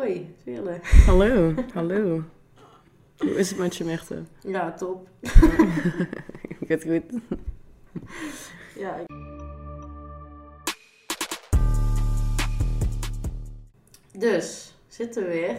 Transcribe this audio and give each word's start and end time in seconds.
Hoi, 0.00 0.34
Veerle. 0.42 0.80
Hallo, 1.06 1.54
hallo. 1.74 2.22
Hoe 3.18 3.38
is 3.38 3.50
het 3.50 3.58
met 3.58 3.76
je, 3.76 3.84
Merte? 3.84 4.22
Ja, 4.40 4.72
top. 4.72 5.08
Gaat 6.68 6.82
goed? 6.82 7.02
Ja. 8.76 8.96
Dus, 14.12 14.74
zitten 14.88 15.22
we 15.22 15.28
weer. 15.28 15.56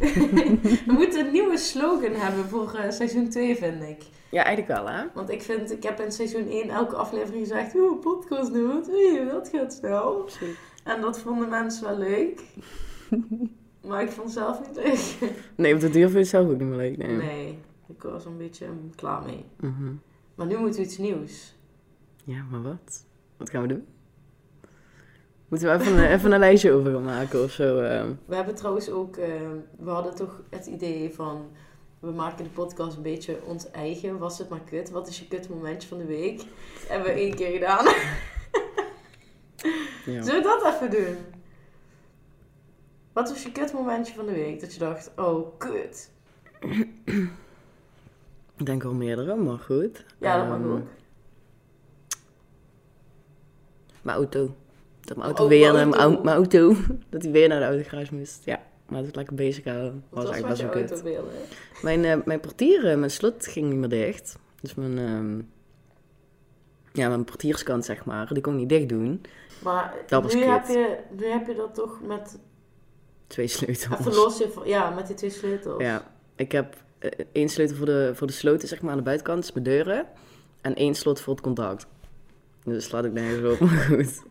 we 0.86 0.92
moeten 0.92 1.26
een 1.26 1.32
nieuwe 1.32 1.56
slogan 1.56 2.14
hebben 2.14 2.44
voor 2.44 2.74
eh, 2.74 2.90
seizoen 2.90 3.28
2, 3.28 3.56
vind 3.56 3.82
ik. 3.82 4.02
Ja, 4.30 4.44
eigenlijk 4.44 4.80
wel, 4.80 4.88
hè? 4.94 5.04
Want 5.14 5.30
ik 5.30 5.42
vind, 5.42 5.72
ik 5.72 5.82
heb 5.82 6.00
in 6.00 6.12
seizoen 6.12 6.48
1 6.48 6.70
elke 6.70 6.96
aflevering 6.96 7.46
gezegd, 7.46 7.74
oeh, 7.74 8.00
podcast 8.00 8.52
doen, 8.52 8.72
wat 8.72 9.30
dat 9.30 9.48
gaat 9.48 9.72
snel. 9.72 10.28
En 10.84 11.00
dat 11.00 11.18
vonden 11.18 11.48
mensen 11.48 11.84
wel 11.84 11.98
leuk. 11.98 12.40
maar 13.88 14.02
ik 14.02 14.10
vond 14.10 14.26
het 14.26 14.36
zelf 14.36 14.60
niet 14.66 14.76
leuk. 14.76 15.30
Nee, 15.56 15.74
op 15.74 15.80
de 15.80 15.90
duur 15.90 16.02
vind 16.02 16.12
je 16.12 16.18
het 16.18 16.28
zelf 16.28 16.48
ook 16.48 16.58
niet 16.58 16.68
meer 16.68 16.76
leuk. 16.76 16.96
Nee. 16.96 17.16
Nee, 17.16 17.58
ik 17.88 18.02
was 18.02 18.24
een 18.24 18.36
beetje 18.36 18.66
mm, 18.66 18.94
klaar 18.94 19.22
mee. 19.22 19.44
Mhm. 19.60 19.92
Maar 20.34 20.46
nu 20.46 20.56
moeten 20.56 20.80
we 20.80 20.86
iets 20.86 20.98
nieuws. 20.98 21.56
Ja, 22.24 22.42
maar 22.50 22.62
wat? 22.62 23.04
Wat 23.36 23.50
gaan 23.50 23.62
we 23.62 23.68
doen? 23.68 23.86
Moeten 25.48 25.68
we 25.68 25.84
even 25.84 25.98
een, 25.98 26.10
even 26.10 26.32
een 26.32 26.38
lijstje 26.38 26.72
over 26.72 26.92
gaan 26.92 27.04
maken 27.04 27.42
of 27.42 27.50
zo? 27.50 27.78
ehm? 27.78 28.12
We 28.24 28.34
hebben 28.34 28.54
trouwens 28.54 28.90
ook, 28.90 29.16
eh, 29.16 29.30
we 29.78 29.90
hadden 29.90 30.14
toch 30.14 30.42
het 30.50 30.66
idee 30.66 31.14
van, 31.14 31.50
we 32.00 32.10
maken 32.10 32.44
de 32.44 32.50
podcast 32.50 32.96
een 32.96 33.02
beetje 33.02 33.38
ons 33.44 33.70
eigen. 33.70 34.18
Was 34.18 34.38
het 34.38 34.48
maar 34.48 34.60
kut? 34.60 34.90
Wat 34.90 35.08
is 35.08 35.18
je 35.18 35.28
kut 35.28 35.48
momentje 35.48 35.88
van 35.88 35.98
de 35.98 36.04
week? 36.04 36.42
Hebben 36.88 37.14
we 37.14 37.20
één 37.20 37.34
keer 37.34 37.50
gedaan. 37.50 37.84
ja. 40.14 40.22
Zullen 40.22 40.42
we 40.42 40.60
dat 40.60 40.74
even 40.74 40.90
doen? 40.90 41.16
Wat 43.12 43.28
was 43.28 43.42
je 43.42 43.52
kut 43.52 43.72
momentje 43.72 44.14
van 44.14 44.26
de 44.26 44.32
week? 44.32 44.60
Dat 44.60 44.72
je 44.72 44.78
dacht, 44.78 45.10
oh 45.16 45.58
kut. 45.58 46.10
Ik 48.56 48.66
denk 48.66 48.82
wel 48.82 48.94
meerdere, 48.94 49.34
maar 49.34 49.58
goed. 49.58 50.04
Ja, 50.18 50.36
dat 50.36 50.46
Ehm, 50.54 50.62
mag 50.68 50.78
ook. 50.78 50.86
Mijn 54.02 54.16
auto. 54.16 54.54
Dat 55.00 55.16
mijn 55.16 55.28
auto 55.28 55.42
Oh, 55.42 55.48
weer, 55.48 55.72
mijn 55.72 55.74
naar 55.74 55.88
mijn, 55.88 56.00
auto. 56.00 56.16
au- 56.16 56.24
mijn 56.24 56.36
auto, 56.36 56.74
dat 57.10 57.22
hij 57.22 57.30
weer 57.32 57.48
naar 57.48 57.60
de 57.60 57.66
autogarage 57.66 58.14
moest. 58.14 58.44
Ja, 58.44 58.60
maar 58.86 58.96
dat 58.98 59.06
het 59.06 59.16
lekker 59.16 59.34
bezig 59.34 59.64
houden. 59.64 59.92
Wat 60.08 60.24
Was 60.24 60.24
was 60.24 60.32
eigenlijk 60.60 60.88
best 60.88 61.02
wel 61.02 61.12
kut. 61.22 61.82
Mijn, 61.82 62.04
eh, 62.04 62.16
mijn 62.24 62.40
portier, 62.40 62.86
eh, 62.90 62.96
mijn 62.98 63.10
slot 63.10 63.46
ging 63.46 63.68
niet 63.68 63.78
meer 63.78 63.88
dicht. 63.88 64.38
Dus 64.60 64.74
mijn, 64.74 64.98
ehm, 64.98 65.40
ja, 66.92 67.08
mijn 67.08 67.24
portierskant, 67.24 67.84
zeg 67.84 68.04
maar, 68.04 68.32
die 68.32 68.42
kon 68.42 68.52
ik 68.52 68.58
niet 68.58 68.68
dicht 68.68 68.88
doen. 68.88 69.20
Maar 69.62 69.94
Dat 70.06 70.22
was 70.22 70.34
nu, 70.34 70.40
kut. 70.40 70.50
heb 70.50 70.66
je, 70.66 70.98
nu 71.16 71.26
heb 71.26 71.46
je 71.46 71.54
dat 71.54 71.74
toch 71.74 72.00
met, 72.02 72.38
Twee 73.32 73.46
sleutels. 73.46 74.00
even 74.00 74.14
los, 74.14 74.38
je, 74.38 74.60
ja, 74.64 74.90
met 74.90 75.06
die 75.06 75.16
twee 75.16 75.30
sleutels. 75.30 75.82
Ja, 75.82 76.14
ik 76.36 76.52
heb 76.52 76.76
eh, 76.98 77.10
één 77.32 77.48
sleutel 77.48 77.76
voor 77.76 77.86
de, 77.86 78.10
voor 78.14 78.26
de 78.26 78.32
sloten, 78.32 78.68
zeg 78.68 78.82
maar, 78.82 78.90
aan 78.90 78.96
de 78.96 79.02
buitenkant, 79.02 79.40
dus 79.40 79.52
mijn 79.52 79.64
deuren. 79.64 80.06
En 80.60 80.74
één 80.74 80.94
slot 80.94 81.20
voor 81.20 81.32
het 81.34 81.42
contact. 81.42 81.86
Dus 82.64 82.74
dat 82.74 82.82
slaat 82.82 83.04
ik 83.04 83.12
nergens 83.12 83.52
op, 83.52 83.60
maar 83.68 83.78
goed. 83.78 84.22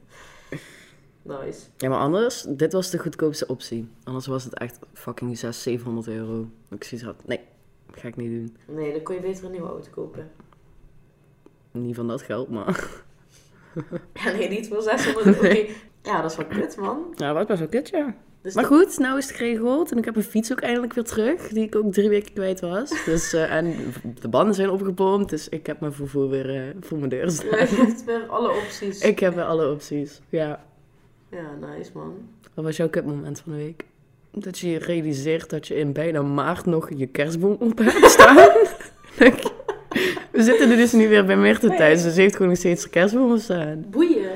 Nice. 1.22 1.60
Ja, 1.78 1.90
maar 1.90 2.00
anders, 2.00 2.46
dit 2.48 2.74
was 2.74 2.90
de 2.90 2.98
goedkoopste 2.98 3.48
optie. 3.48 3.90
Anders 4.04 4.28
was 4.28 4.44
het 4.44 4.54
echt 4.54 4.80
fucking 4.94 5.38
600, 5.38 5.64
700 5.64 6.08
euro. 6.08 6.50
Ik 6.70 6.84
zoiets 6.84 7.08
had, 7.08 7.26
nee, 7.26 7.40
ga 7.92 8.08
ik 8.08 8.16
niet 8.16 8.30
doen. 8.30 8.76
Nee, 8.76 8.92
dan 8.92 9.02
kon 9.02 9.16
je 9.16 9.22
beter 9.22 9.46
een 9.46 9.52
nieuwe 9.52 9.68
auto 9.68 9.90
kopen. 9.92 10.32
Niet 11.72 11.96
van 11.96 12.08
dat 12.08 12.22
geld, 12.22 12.50
maar... 12.50 12.90
Ja, 14.14 14.32
nee, 14.32 14.50
niet 14.50 14.68
voor 14.68 14.82
600 14.82 15.26
euro. 15.26 15.70
Ja, 16.04 16.22
dat 16.22 16.32
is 16.32 16.38
wel 16.38 16.46
kut, 16.46 16.78
man. 16.78 17.14
Ja, 17.16 17.28
dat 17.28 17.36
was 17.36 17.46
best 17.46 17.60
wel 17.60 17.82
kut, 17.82 17.90
ja. 17.90 18.16
Dus 18.42 18.54
Maar 18.54 18.66
goed, 18.66 18.98
nou 19.00 19.18
is 19.18 19.28
het 19.28 19.36
geregeld. 19.36 19.92
En 19.92 19.98
ik 19.98 20.06
heb 20.06 20.16
een 20.16 20.24
fiets 20.24 20.52
ook 20.52 20.60
eindelijk 20.62 20.94
weer 20.94 21.04
terug. 21.04 21.48
Die 21.48 21.64
ik 21.64 21.76
ook 21.76 21.94
drie 21.94 22.10
weken 22.10 22.34
kwijt 22.34 22.60
was. 22.60 23.04
Dus, 23.06 23.34
eh, 23.34 23.56
en 23.56 23.76
de 24.22 24.28
banden 24.28 24.56
zijn 24.56 24.70
opgepompt. 24.70 25.30
Dus 25.30 25.50
ik 25.50 25.66
heb 25.68 25.80
mijn 25.80 25.94
vervoer 25.94 26.30
weer 26.30 26.56
eh, 26.56 26.62
voor 26.80 26.98
mijn 26.98 27.10
deur 27.10 27.24
Ja, 27.24 27.30
staan. 27.30 27.50
je 27.60 27.76
hebt 27.86 28.04
weer 28.06 28.26
alle 28.28 28.50
opties. 28.52 29.02
Ik 29.02 29.20
heb 29.20 29.36
weer 29.36 29.44
alle 29.44 29.72
opties. 29.72 30.22
Ja. 30.30 30.64
Ja, 31.32 31.68
nice, 31.78 31.92
man. 31.94 32.14
Wat 32.54 32.66
was 32.66 32.78
jouw 32.78 32.90
kutmoment 32.90 33.40
van 33.40 33.52
de 33.52 33.58
week? 33.58 33.86
Dat 34.32 34.60
je 34.60 34.70
je 34.70 34.78
realiseert 34.80 35.50
dat 35.50 35.68
je 35.68 35.76
in 35.76 35.94
bijna 35.94 36.22
maart 36.22 36.66
nog 36.66 36.90
je 36.96 37.08
kerstboom 37.08 37.56
op 37.60 37.78
hebt 37.78 38.10
staan. 38.12 38.50
We 40.32 40.44
zitten 40.44 40.70
er 40.72 40.78
dus 40.78 40.92
nu 40.92 41.10
weer 41.10 41.26
bij 41.26 41.36
Nee. 41.36 41.78
thuis. 41.78 42.04
Dus 42.04 42.14
ze 42.14 42.22
heeft 42.22 42.34
gewoon 42.36 42.48
nog 42.52 42.58
steeds 42.58 42.82
haar 42.82 42.92
kerstboom 42.92 43.38
staan. 43.38 43.86
Boeien. 43.90 44.32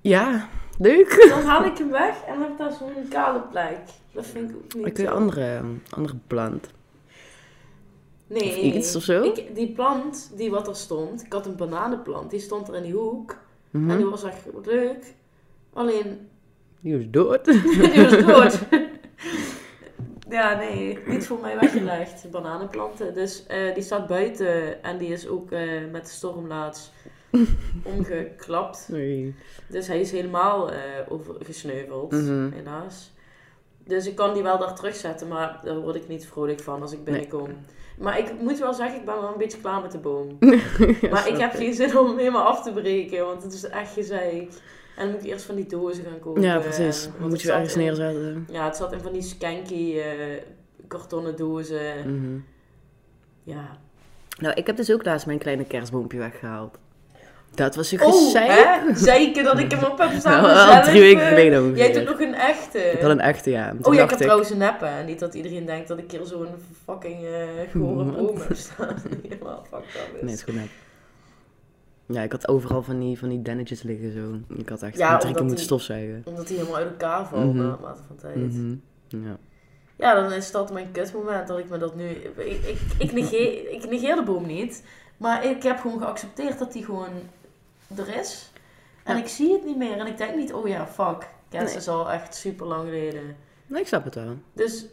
Ja, 0.00 0.48
leuk. 0.78 1.26
Dan 1.28 1.42
haal 1.42 1.64
ik 1.64 1.78
hem 1.78 1.90
weg 1.90 2.22
en 2.26 2.32
dan 2.32 2.42
heb 2.42 2.50
ik 2.50 2.58
daar 2.58 2.72
zo'n 2.72 3.08
kale 3.08 3.40
plek. 3.40 3.78
Dat 4.12 4.26
vind 4.26 4.50
ik 4.50 4.56
ook 4.56 4.74
niet 4.74 4.86
Ik 4.86 4.96
je 4.96 5.04
zo. 5.04 5.10
andere, 5.14 5.60
andere 5.90 6.16
plant. 6.26 6.68
Nee. 8.26 8.42
of 8.50 8.56
iets 8.56 8.96
of 8.96 9.02
zo? 9.02 9.22
Ik, 9.22 9.54
die 9.54 9.72
plant 9.72 10.30
die 10.36 10.50
wat 10.50 10.68
er 10.68 10.76
stond, 10.76 11.22
ik 11.24 11.32
had 11.32 11.46
een 11.46 11.56
bananenplant, 11.56 12.30
die 12.30 12.40
stond 12.40 12.68
er 12.68 12.74
in 12.74 12.82
die 12.82 12.92
hoek. 12.94 13.36
Mhm. 13.70 13.90
En 13.90 13.96
die 13.96 14.06
was 14.06 14.22
echt 14.24 14.46
leuk. 14.64 15.14
Alleen, 15.72 16.28
Die 16.80 16.96
was 16.96 17.04
dood. 17.10 17.44
die 17.92 18.02
was 18.02 18.18
dood. 18.18 18.58
ja, 20.30 20.54
nee, 20.56 20.98
niet 21.06 21.26
voor 21.26 21.38
mij 21.40 21.58
weggelegd, 21.60 22.30
bananenplanten. 22.30 23.14
Dus 23.14 23.46
eh, 23.46 23.74
die 23.74 23.82
staat 23.82 24.06
buiten 24.06 24.82
en 24.82 24.98
die 24.98 25.08
is 25.08 25.28
ook 25.28 25.50
eh, 25.50 25.60
met 25.92 26.04
de 26.04 26.10
storm 26.10 26.46
laatst 26.46 26.92
omgeklapt. 27.96 28.88
Nee. 28.90 29.34
Dus 29.68 29.86
hij 29.86 30.00
is 30.00 30.10
helemaal 30.10 30.72
eh 30.72 30.78
overgesneuveld, 31.08 32.12
Mhm. 32.12 32.50
helaas. 32.52 33.12
Dus 33.86 34.06
ik 34.06 34.14
kan 34.16 34.34
die 34.34 34.42
wel 34.42 34.58
daar 34.58 34.74
terugzetten, 34.74 35.28
maar 35.28 35.60
daar 35.64 35.80
word 35.80 35.94
ik 35.96 36.08
niet 36.08 36.26
vrolijk 36.26 36.60
van 36.60 36.82
als 36.82 36.92
ik 36.92 37.04
binnenkom. 37.04 37.48
Maar 37.98 38.18
ik 38.18 38.32
moet 38.40 38.58
wel 38.58 38.74
zeggen, 38.74 38.98
ik 38.98 39.04
ben 39.04 39.14
wel 39.20 39.32
een 39.32 39.38
beetje 39.38 39.60
klaar 39.60 39.80
met 39.82 39.92
de 39.92 39.98
boom. 39.98 40.38
maar 41.10 41.28
ik 41.28 41.36
heb 41.38 41.52
geen 41.54 41.74
zin 41.74 41.98
om 41.98 42.06
hem 42.08 42.18
helemaal 42.18 42.44
af 42.46 42.62
te 42.62 42.72
breken, 42.72 43.24
want 43.26 43.42
het 43.42 43.52
is 43.52 43.64
echt 43.64 43.92
gezeik. 43.92 44.52
En 44.96 45.04
dan 45.04 45.10
moet 45.10 45.24
ik 45.24 45.30
eerst 45.30 45.44
van 45.44 45.54
die 45.54 45.66
dozen 45.66 46.04
gaan 46.04 46.18
kopen. 46.18 46.42
Ja, 46.42 46.58
precies. 46.58 47.06
en- 47.06 47.12
Dan 47.20 47.28
moet 47.28 47.42
je 47.42 47.52
ergens 47.52 47.74
in- 47.76 47.80
neerzetten. 47.80 48.46
Ja, 48.50 48.64
het 48.64 48.76
zat 48.76 48.92
in 48.92 49.00
van 49.00 49.12
die 49.12 49.22
skanky 49.22 49.98
eh, 49.98 50.42
kartonnen 50.88 51.36
dozen. 51.36 51.96
Mhm. 52.16 52.38
Ja. 53.42 53.78
Nou, 54.38 54.54
ik 54.54 54.66
heb 54.66 54.76
dus 54.76 54.92
ook 54.92 55.04
laatst 55.04 55.26
mijn 55.26 55.38
kleine 55.38 55.64
kerstboompje 55.64 56.18
weggehaald. 56.18 56.78
Dat 57.54 57.74
was 57.74 57.92
een 57.92 58.02
Oh, 58.02 58.12
gezeik. 58.12 58.50
hè? 58.50 58.94
Zeiken 58.94 59.44
dat 59.44 59.58
ik 59.58 59.70
hem 59.70 59.84
op 59.84 59.98
heb 59.98 60.10
staan. 60.18 60.42
Nou, 60.42 60.76
al 60.76 60.82
drie 60.82 61.00
weken 61.00 61.22
eh, 61.22 61.28
geleden 61.28 61.58
ongeveer. 61.62 61.78
Jij 61.78 61.86
hebt 61.86 61.98
ook 62.08 62.18
nog 62.18 62.28
een 62.28 62.34
echte. 62.34 62.78
Ik 62.78 63.00
had 63.00 63.10
een 63.10 63.20
echte, 63.20 63.50
ja. 63.50 63.68
En 63.68 63.76
Toen 63.76 63.86
Oh 63.86 63.94
ja, 63.94 64.02
ik 64.02 64.08
dacht 64.08 64.10
heb 64.10 64.20
trouwens 64.20 64.50
een 64.50 64.58
neppe. 64.58 64.88
Niet 65.06 65.18
dat 65.18 65.34
iedereen 65.34 65.66
denkt 65.66 65.88
dat 65.88 65.98
ik 65.98 66.10
hier 66.10 66.24
zo'n 66.24 66.46
fucking 66.84 67.24
eh 67.24 67.30
gore 67.72 68.04
Wat? 68.04 68.16
boom 68.16 68.36
heb 68.40 68.56
staan. 68.56 68.96
Helemaal 69.28 69.64
fucked 69.70 69.94
up 69.94 70.14
is. 70.14 70.20
Nee, 70.22 70.30
het 70.30 70.38
is 70.38 70.42
goed 70.42 70.54
net. 70.54 70.68
Ja, 72.06 72.22
ik 72.22 72.32
had 72.32 72.48
overal 72.48 72.82
van 72.82 72.98
die, 72.98 73.18
van 73.18 73.28
die 73.28 73.42
dennetjes 73.42 73.82
liggen 73.82 74.12
zo. 74.12 74.54
Ik 74.56 74.68
had 74.68 74.82
echt 74.82 74.98
Ja, 74.98 75.16
drie 75.16 75.34
keer 75.34 75.44
moeten 75.44 75.64
stofzuigen. 75.64 76.22
Omdat 76.24 76.46
die 76.48 76.56
helemaal 76.56 76.76
uit 76.78 76.90
elkaar 76.90 77.26
vallen 77.26 77.46
Mhm. 77.48 77.56
naarmate 77.56 78.00
van 78.06 78.16
tijd. 78.16 78.36
Mhm. 78.36 78.74
Ja. 79.08 79.36
Ja, 79.96 80.14
dan 80.14 80.32
is 80.32 80.50
dat 80.50 80.72
mijn 80.72 80.90
kutmoment 80.92 81.46
dat 81.48 81.58
ik 81.58 81.68
me 81.68 81.78
dat 81.78 81.94
nu... 81.96 82.08
Ik, 82.36 82.64
ik, 82.64 82.78
ik, 82.98 83.12
negeer, 83.12 83.70
ik 83.70 83.88
negeer 83.90 84.14
de 84.14 84.22
boom 84.22 84.46
niet. 84.46 84.84
Maar 85.16 85.44
ik 85.44 85.62
heb 85.62 85.78
gewoon 85.80 85.98
geaccepteerd 85.98 86.58
dat 86.58 86.72
die 86.72 86.84
gewoon 86.84 87.08
er 87.98 88.16
is. 88.16 88.52
En 89.04 89.16
Ja. 89.16 89.22
ik 89.22 89.28
zie 89.28 89.52
het 89.52 89.64
niet 89.64 89.76
meer. 89.76 89.98
En 89.98 90.06
ik 90.06 90.16
denk 90.18 90.36
niet, 90.36 90.52
oh 90.52 90.68
ja, 90.68 90.86
fuck. 90.86 91.28
Kerst 91.48 91.66
Nee. 91.66 91.76
is 91.76 91.88
al 91.88 92.10
echt 92.10 92.34
super 92.34 92.66
lang 92.66 92.84
geleden. 92.84 93.36
Nee, 93.66 93.80
ik 93.80 93.86
snap 93.86 94.04
het 94.04 94.14
wel. 94.14 94.36
Dus 94.52 94.86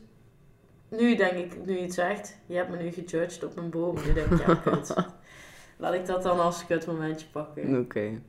nu 0.90 1.16
denk 1.16 1.32
ik, 1.32 1.66
nu 1.66 1.76
je 1.76 1.82
het 1.82 1.94
zegt, 1.94 2.38
je 2.46 2.56
hebt 2.56 2.70
me 2.70 2.78
nu 2.78 2.92
gejudged 2.92 3.44
op 3.44 3.56
mijn 3.56 3.70
boom. 3.70 3.96
Nu 4.06 4.14
denk 4.14 4.28
ik, 4.32 4.48
ja, 4.48 4.56
kut. 4.56 4.94
Laat 5.78 5.94
ik 5.94 6.06
dat 6.06 6.24
dan 6.24 6.40
als 6.40 6.66
kutmomentje 6.66 7.28
pakken. 7.32 7.80
Oké. 7.80 8.22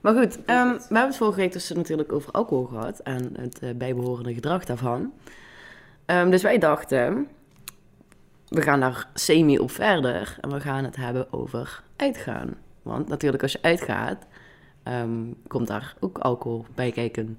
Maar 0.00 0.14
goed, 0.14 0.44
ehm, 0.44 0.68
we 0.72 0.78
hebben 0.80 1.06
het 1.06 1.16
vorige 1.16 1.40
week 1.40 1.52
dus 1.52 1.70
natuurlijk 1.70 2.12
over 2.12 2.32
alcohol 2.32 2.64
gehad 2.64 2.98
en 2.98 3.32
het 3.40 3.58
eh, 3.58 3.70
bijbehorende 3.74 4.34
gedrag 4.34 4.64
daarvan. 4.64 5.12
Ehm, 6.06 6.30
dus 6.30 6.42
wij 6.42 6.58
dachten, 6.58 7.28
we 8.48 8.62
gaan 8.62 8.80
daar 8.80 9.08
semi 9.14 9.58
op 9.58 9.70
verder 9.70 10.36
en 10.40 10.50
we 10.50 10.60
gaan 10.60 10.84
het 10.84 10.96
hebben 10.96 11.32
over 11.32 11.82
uitgaan. 11.96 12.54
Want 12.84 13.08
natuurlijk 13.08 13.42
als 13.42 13.52
je 13.52 13.62
uitgaat, 13.62 14.26
ehm, 14.82 15.32
komt 15.46 15.66
daar 15.66 15.96
ook 16.00 16.18
alcohol 16.18 16.64
bij 16.74 16.90
kijken. 16.92 17.38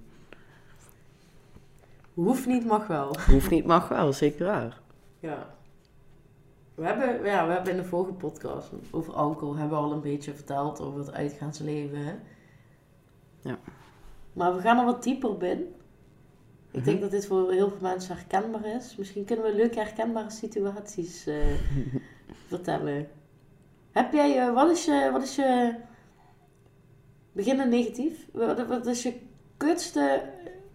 Hoeft 2.13 2.45
niet, 2.47 2.65
mag 2.65 2.87
wel. 2.87 3.15
Hoeft 3.29 3.49
niet, 3.49 3.65
mag 3.65 3.87
wel, 3.87 4.13
zeker 4.13 4.45
waar. 4.45 4.79
Ja. 5.19 5.53
We 6.75 6.85
hebben, 6.85 7.25
ja, 7.25 7.47
we 7.47 7.53
hebben 7.53 7.71
in 7.71 7.77
de 7.77 7.83
vorige 7.87 8.13
podcast 8.13 8.71
over 8.91 9.13
alcohol 9.13 9.55
hebben 9.55 9.77
we 9.77 9.83
al 9.83 9.91
een 9.91 10.01
beetje 10.01 10.33
verteld 10.33 10.81
over 10.81 10.99
het 10.99 11.13
uitgaansleven. 11.13 12.05
Hè? 12.05 12.13
Ja. 13.41 13.57
Maar 14.33 14.55
we 14.55 14.61
gaan 14.61 14.77
er 14.79 14.85
wat 14.85 15.03
dieper 15.03 15.29
op 15.29 15.43
in. 15.43 15.59
Ik 15.59 16.81
Mhm. 16.81 16.83
denk 16.83 17.01
dat 17.01 17.11
dit 17.11 17.27
voor 17.27 17.51
heel 17.51 17.69
veel 17.69 17.81
mensen 17.81 18.15
herkenbaar 18.15 18.65
is. 18.65 18.95
Misschien 18.97 19.25
kunnen 19.25 19.45
we 19.45 19.55
leuke 19.55 19.79
herkenbare 19.79 20.29
situaties 20.29 21.27
eh, 21.27 21.35
vertellen. 22.47 23.07
Heb 23.95 24.13
jij, 24.13 24.39
eh, 24.39 24.53
wat 24.53 24.71
is 24.71 24.85
je, 24.85 25.09
wat 25.11 25.23
is 25.23 25.35
je, 25.35 25.75
beginnen 27.31 27.69
negatief. 27.69 28.27
Wat, 28.31 28.67
wat 28.67 28.85
is 28.85 29.03
je 29.03 29.19
kutste 29.57 30.29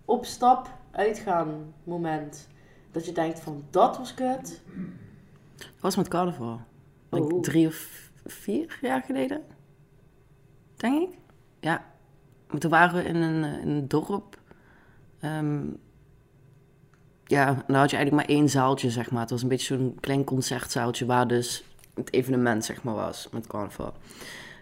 opstap 0.05 0.71
uitgaan 0.91 1.75
moment 1.85 2.49
dat 2.93 3.07
je 3.07 3.13
denkt 3.13 3.41
van 3.41 3.65
dat 3.71 3.99
was 3.99 4.15
kut? 4.15 4.63
Dat 5.57 5.81
was 5.81 5.97
met 5.97 6.09
carnaval. 6.09 6.61
Oh. 7.11 7.41
drie 7.41 7.67
of 7.67 8.11
vier 8.27 8.79
jaar 8.81 9.03
geleden. 9.03 9.43
Denk 10.77 11.09
ik. 11.09 11.19
Ja. 11.61 11.85
Maar 12.47 12.61
toen 12.61 12.71
waren 12.71 13.03
we 13.03 13.09
in 13.09 13.17
een, 13.17 13.45
eh, 13.45 13.61
in 13.61 13.69
een 13.69 13.89
dorp. 13.89 14.41
Ehm, 15.21 15.67
ja, 17.25 17.47
en 17.49 17.65
daar 17.67 17.81
had 17.81 17.91
je 17.91 17.97
eigenlijk 17.97 18.11
maar 18.11 18.37
één 18.37 18.49
zaaltje, 18.49 18.91
zeg 18.91 19.11
maar. 19.11 19.21
Het 19.21 19.31
was 19.31 19.43
een 19.43 19.49
beetje 19.49 19.77
zo'n 19.77 19.97
klein 20.01 20.25
concertzaaltje 20.25 21.07
waar 21.07 21.29
dus 21.29 21.65
het 21.95 22.13
evenement, 22.13 22.65
zeg 22.65 22.83
maar, 22.83 22.95
was 22.95 23.29
met 23.33 23.47
carnaval. 23.47 23.93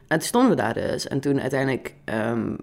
En 0.08 0.18
toen 0.18 0.28
stonden 0.28 0.50
we 0.50 0.56
daar 0.56 0.74
dus. 0.74 1.08
En 1.08 1.20
toen 1.20 1.40
uiteindelijk, 1.40 1.94
ehm, 2.04 2.56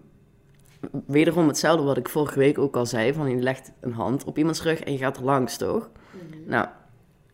wederom 1.06 1.48
hetzelfde 1.48 1.84
wat 1.84 1.98
ik 1.98 2.10
vorige 2.10 2.40
week 2.40 2.58
ook 2.58 2.76
al 2.76 2.86
zei. 2.86 3.14
Van 3.14 3.30
je 3.30 3.36
legt 3.36 3.72
een 3.80 3.94
hand 3.94 4.24
op 4.24 4.38
iemands 4.38 4.62
rug 4.62 4.80
en 4.80 4.92
je 4.92 4.98
gaat 4.98 5.18
er 5.18 5.24
langs, 5.24 5.58
toch? 5.58 5.90
Nou, 6.46 6.68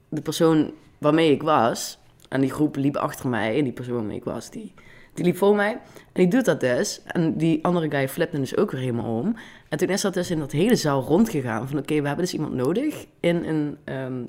de 0.09 0.21
persoon 0.21 0.71
waarmee 0.97 1.31
ik 1.31 1.43
was, 1.43 1.99
en 2.29 2.41
die 2.41 2.51
groep 2.51 2.75
liep 2.75 2.95
achter 2.95 3.29
mij, 3.29 3.57
en 3.57 3.63
die 3.63 3.73
persoon 3.73 3.95
waarmee 3.95 4.17
ik 4.17 4.23
was, 4.23 4.49
die, 4.49 4.73
die 5.13 5.25
liep 5.25 5.37
voor 5.37 5.55
mij. 5.55 5.71
En 5.71 5.81
die 6.13 6.27
doet 6.27 6.45
dat 6.45 6.59
dus. 6.59 7.01
En 7.05 7.37
die 7.37 7.65
andere 7.65 7.89
guy 7.89 8.09
flipte 8.09 8.39
dus 8.39 8.57
ook 8.57 8.71
weer 8.71 8.81
helemaal 8.81 9.17
om. 9.19 9.35
En 9.69 9.77
toen 9.77 9.87
is 9.87 10.01
dat 10.01 10.13
dus 10.13 10.31
in 10.31 10.39
dat 10.39 10.51
hele 10.51 10.75
zaal 10.75 11.01
rondgegaan. 11.01 11.67
Van 11.67 11.77
oké, 11.77 12.01
we 12.01 12.07
hebben 12.07 12.25
dus 12.25 12.33
iemand 12.33 12.53
nodig 12.53 13.05
in 13.19 13.35
een, 13.43 13.77
ehm, 13.83 14.23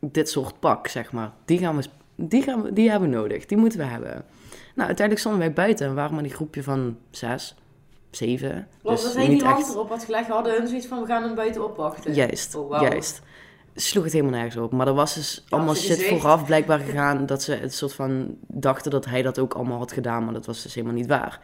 dit 0.00 0.28
soort 0.28 0.60
pak, 0.60 0.86
zeg 0.86 1.12
maar. 1.12 1.32
Die, 1.44 1.58
gaan 1.58 1.76
we, 1.76 1.84
die, 2.20 2.42
gaan 2.42 2.62
we, 2.62 2.72
die 2.72 2.90
hebben 2.90 3.10
we 3.10 3.16
nodig. 3.16 3.46
Die 3.46 3.58
moeten 3.58 3.78
we 3.78 3.84
hebben. 3.84 4.10
Nou, 4.74 4.88
uiteindelijk 4.88 5.18
stonden 5.18 5.40
wij 5.40 5.52
buiten 5.52 5.86
en 5.86 5.94
waren 5.94 6.14
maar 6.14 6.22
die 6.22 6.32
groepje 6.32 6.62
van 6.62 6.96
zes, 7.10 7.54
zeven. 8.10 8.68
Want 8.82 8.96
Dus 8.96 9.06
als 9.06 9.14
hij 9.16 9.28
niet 9.28 9.40
die 9.40 9.48
echt- 9.48 9.68
erop 9.70 9.88
had 9.88 10.04
gelegd, 10.04 10.28
hadden 10.28 10.56
hun 10.56 10.68
zoiets 10.68 10.86
van 10.86 11.00
we 11.00 11.06
gaan 11.06 11.22
hem 11.22 11.34
buiten 11.34 11.64
opwachten. 11.64 12.14
Juist, 12.14 12.54
Oh, 12.54 12.80
juist. 12.80 13.20
Sloeg 13.74 14.04
het 14.04 14.12
helemaal 14.12 14.34
nergens 14.34 14.56
op. 14.56 14.72
Maar 14.72 14.86
er 14.86 14.94
was 14.94 15.14
dus 15.14 15.44
allemaal 15.48 15.74
shit 15.74 16.04
vooraf 16.04 16.44
blijkbaar 16.44 16.78
gegaan 16.88 17.26
dat 17.26 17.42
ze 17.42 17.52
het 17.52 17.74
soort 17.74 17.92
van 17.92 18.36
dachten 18.46 18.90
dat 18.90 19.04
hij 19.04 19.22
dat 19.22 19.38
ook 19.38 19.54
allemaal 19.54 19.78
had 19.78 19.92
gedaan, 19.92 20.24
maar 20.24 20.32
dat 20.32 20.46
was 20.46 20.62
dus 20.62 20.74
helemaal 20.74 20.96
niet 20.96 21.06
waar. 21.06 21.40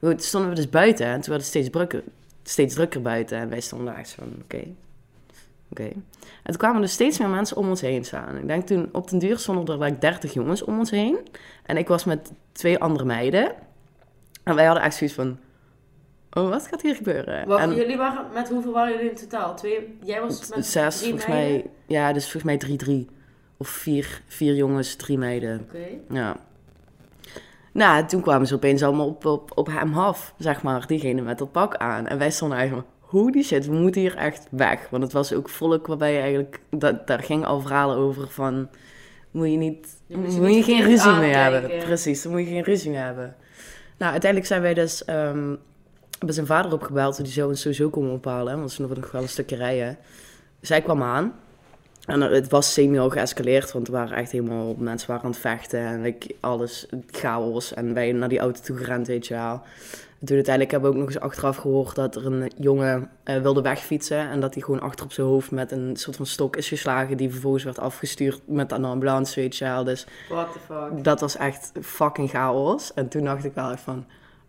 Goed, 0.00 0.24
stonden 0.24 0.50
we 0.50 0.56
dus 0.56 0.68
buiten 0.70 1.06
en 1.06 1.12
toen 1.20 1.28
werd 1.30 1.40
het 1.40 1.44
steeds 1.50 1.70
drukker, 1.70 2.02
steeds 2.42 2.74
drukker 2.74 3.02
buiten 3.02 3.38
en 3.38 3.48
wij 3.48 3.60
stonden 3.60 3.86
daar 3.86 3.96
echt 3.98 4.10
van, 4.10 4.28
oké, 4.42 4.62
oké. 5.80 5.92
En 6.42 6.50
toen 6.50 6.56
kwamen 6.56 6.82
er 6.82 6.88
steeds 6.88 7.18
meer 7.18 7.28
mensen 7.28 7.56
om 7.56 7.68
ons 7.68 7.80
heen 7.80 8.04
staan. 8.04 8.36
Ik 8.36 8.46
denk 8.46 8.66
toen 8.66 8.88
op 8.92 9.10
den 9.10 9.18
duur 9.18 9.38
stonden 9.38 9.74
er 9.74 9.82
like 9.84 9.98
30 9.98 10.32
jongens 10.32 10.62
om 10.62 10.78
ons 10.78 10.90
heen 10.90 11.18
en 11.66 11.76
ik 11.76 11.88
was 11.88 12.04
met 12.04 12.32
twee 12.52 12.78
andere 12.78 13.04
meiden 13.04 13.52
en 14.42 14.54
wij 14.54 14.64
hadden 14.64 14.84
echt 14.84 14.96
zoiets 14.96 15.16
van, 15.16 15.38
oh, 16.32 16.48
wat 16.48 16.66
gaat 16.66 16.82
hier 16.82 16.94
gebeuren? 16.94 17.46
Wacht, 17.48 17.62
En- 17.62 17.74
jullie 17.74 17.96
waren, 17.96 18.24
met 18.34 18.48
hoeveel 18.48 18.72
waren 18.72 18.92
jullie 18.92 19.10
in 19.10 19.16
totaal? 19.16 19.56
Twee, 19.56 19.96
jij 20.02 20.20
was 20.20 20.48
met 20.54 20.66
Zes, 20.66 20.96
drie 20.96 21.08
volgens 21.08 21.30
meiden? 21.30 21.52
mij. 21.56 21.70
Ja, 21.86 22.12
dus 22.12 22.22
volgens 22.22 22.44
mij 22.44 22.56
drie, 22.56 22.76
drie. 22.76 23.08
Of 23.56 23.68
vier, 23.68 24.22
vier 24.26 24.54
jongens, 24.54 24.94
drie 24.96 25.18
meiden. 25.18 25.60
Oké. 25.68 25.86
Ja. 26.18 26.36
Nou, 27.72 28.06
toen 28.06 28.20
kwamen 28.20 28.46
ze 28.46 28.54
opeens 28.54 28.82
allemaal 28.82 29.06
op, 29.06 29.24
op, 29.24 29.50
op 29.54 29.66
hem 29.66 29.94
af, 29.98 30.34
zeg 30.38 30.62
maar. 30.62 30.86
Diegene 30.86 31.22
met 31.22 31.38
dat 31.38 31.52
pak 31.52 31.76
aan. 31.76 32.06
En 32.06 32.18
wij 32.18 32.30
stonden 32.30 32.58
eigenlijk 32.58 32.88
holy 33.20 33.42
shit, 33.42 33.66
we 33.66 33.72
moeten 33.72 34.00
hier 34.00 34.16
echt 34.16 34.46
weg. 34.50 34.88
Want 34.90 35.02
het 35.02 35.12
was 35.12 35.32
ook 35.32 35.48
volk 35.48 35.86
waarbij 35.86 36.12
je 36.12 36.18
eigenlijk... 36.18 36.60
Dat, 36.70 37.06
daar 37.06 37.22
gingen 37.22 37.46
al 37.46 37.60
verhalen 37.60 37.96
over 37.96 38.28
van... 38.28 38.68
Moet 39.30 39.50
je 39.50 39.56
niet... 39.56 39.96
Je 40.06 40.16
moet 40.16 40.40
moet 40.40 40.54
je, 40.54 40.62
geen 40.62 40.82
ruzie 40.82 41.12
mee 41.12 41.36
aankijken. 41.36 41.70
hebben. 41.70 41.86
Precies, 41.86 42.22
dan 42.22 42.32
moet 42.32 42.40
je 42.40 42.46
geen 42.46 42.62
ruzie 42.62 42.90
mee 42.90 43.00
hebben. 43.00 43.36
Nou, 43.98 44.12
uiteindelijk 44.12 44.50
zijn 44.50 44.62
wij 44.62 44.74
dus... 44.74 45.04
ehm 45.04 45.54
hebben 46.26 46.34
zijn 46.34 46.46
vader 46.46 46.72
opgebeld. 46.72 47.16
Die 47.16 47.32
zou 47.32 47.48
ons 47.48 47.60
sowieso 47.60 47.90
komen 47.90 48.12
ophalen. 48.12 48.58
Want 48.58 48.72
ze 48.72 48.82
nog 48.82 48.96
nog 48.96 49.10
wel 49.10 49.22
een 49.22 49.28
stukje 49.28 49.56
rijden. 49.56 49.96
Zij 50.60 50.82
kwam 50.82 51.02
aan. 51.02 51.34
En 52.06 52.20
het 52.20 52.50
was 52.50 52.72
semi 52.72 52.98
al 52.98 53.10
geëscaleerd, 53.10 53.72
want 53.72 53.86
er 53.86 53.92
waren 53.92 54.16
echt 54.16 54.30
helemaal 54.32 54.74
mensen 54.78 55.08
waren 55.08 55.24
aan 55.24 55.30
het 55.30 55.40
vechten 55.40 55.80
en 55.80 56.02
like, 56.02 56.34
alles 56.40 56.86
chaos. 57.10 57.74
En 57.74 57.94
wij 57.94 58.12
naar 58.12 58.28
die 58.28 58.38
auto 58.38 58.60
toe 58.60 58.76
gerend, 58.76 59.06
weet 59.06 59.26
je 59.26 59.34
wel. 59.34 59.62
En 60.20 60.26
toen 60.26 60.34
uiteindelijk 60.36 60.70
hebben 60.74 60.90
we 60.90 60.96
ook 60.96 61.02
nog 61.04 61.14
eens 61.14 61.22
achteraf 61.24 61.56
gehoord 61.56 61.94
dat 61.94 62.16
er 62.16 62.26
een 62.26 62.52
jongen 62.58 63.10
eh, 63.24 63.40
wilde 63.42 63.62
wegfietsen. 63.62 64.18
En 64.30 64.40
dat 64.40 64.54
hij 64.54 64.62
gewoon 64.62 64.80
achter 64.80 65.04
op 65.04 65.12
zijn 65.12 65.26
hoofd 65.26 65.50
met 65.50 65.72
een 65.72 65.96
soort 65.96 66.16
van 66.16 66.26
stok 66.26 66.56
is 66.56 66.68
geslagen. 66.68 67.16
Die 67.16 67.30
vervolgens 67.30 67.64
werd 67.64 67.78
afgestuurd 67.78 68.40
met 68.46 68.72
een 68.72 68.84
ambulance, 68.84 69.40
weet 69.40 69.56
je 69.56 69.64
wel. 69.64 69.84
Dus 69.84 70.06
What 70.28 70.52
the 70.52 70.58
fuck. 70.58 71.04
dat 71.04 71.20
was 71.20 71.36
echt 71.36 71.72
fucking 71.82 72.30
chaos. 72.30 72.94
En 72.94 73.08
toen 73.08 73.24
dacht 73.24 73.44
ik 73.44 73.54
wel 73.54 73.70
echt 73.70 73.80
van... 73.80 74.04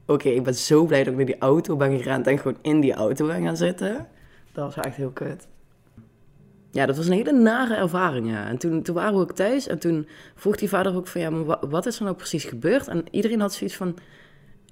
Oké, 0.05 0.29
ik 0.29 0.43
ben 0.43 0.55
zo 0.55 0.85
blij 0.85 0.99
dat 1.03 1.11
ik 1.11 1.17
naar 1.17 1.25
die 1.25 1.37
auto 1.39 1.75
ben 1.75 1.97
gerend 2.01 2.27
en 2.27 2.37
gewoon 2.37 2.57
in 2.61 2.79
die 2.79 2.93
auto 2.93 3.27
ben 3.27 3.43
gaan 3.43 3.57
zitten. 3.57 4.07
Dat 4.51 4.75
was 4.75 4.85
echt 4.85 4.95
heel 4.95 5.11
kut. 5.11 5.47
Ja, 6.71 6.85
dat 6.85 6.97
was 6.97 7.05
een 7.07 7.13
hele 7.13 7.31
nare 7.31 7.75
ervaring, 7.75 8.29
ja. 8.29 8.47
En 8.47 8.57
toen, 8.57 8.81
toen 8.81 8.95
waren 8.95 9.13
we 9.13 9.19
ook 9.19 9.31
thuis 9.35 9.67
en 9.67 9.79
toen 9.79 10.07
vroeg 10.35 10.55
die 10.55 10.69
vader 10.69 10.95
ook 10.95 11.07
van... 11.07 11.21
Ja, 11.21 11.29
maar 11.29 11.45
wa- 11.45 11.59
wat 11.69 11.85
is 11.85 11.97
er 11.97 12.03
nou 12.03 12.15
precies 12.15 12.43
gebeurd? 12.43 12.87
En 12.87 13.03
iedereen 13.11 13.39
had 13.41 13.53
zoiets 13.53 13.75
van... 13.75 13.95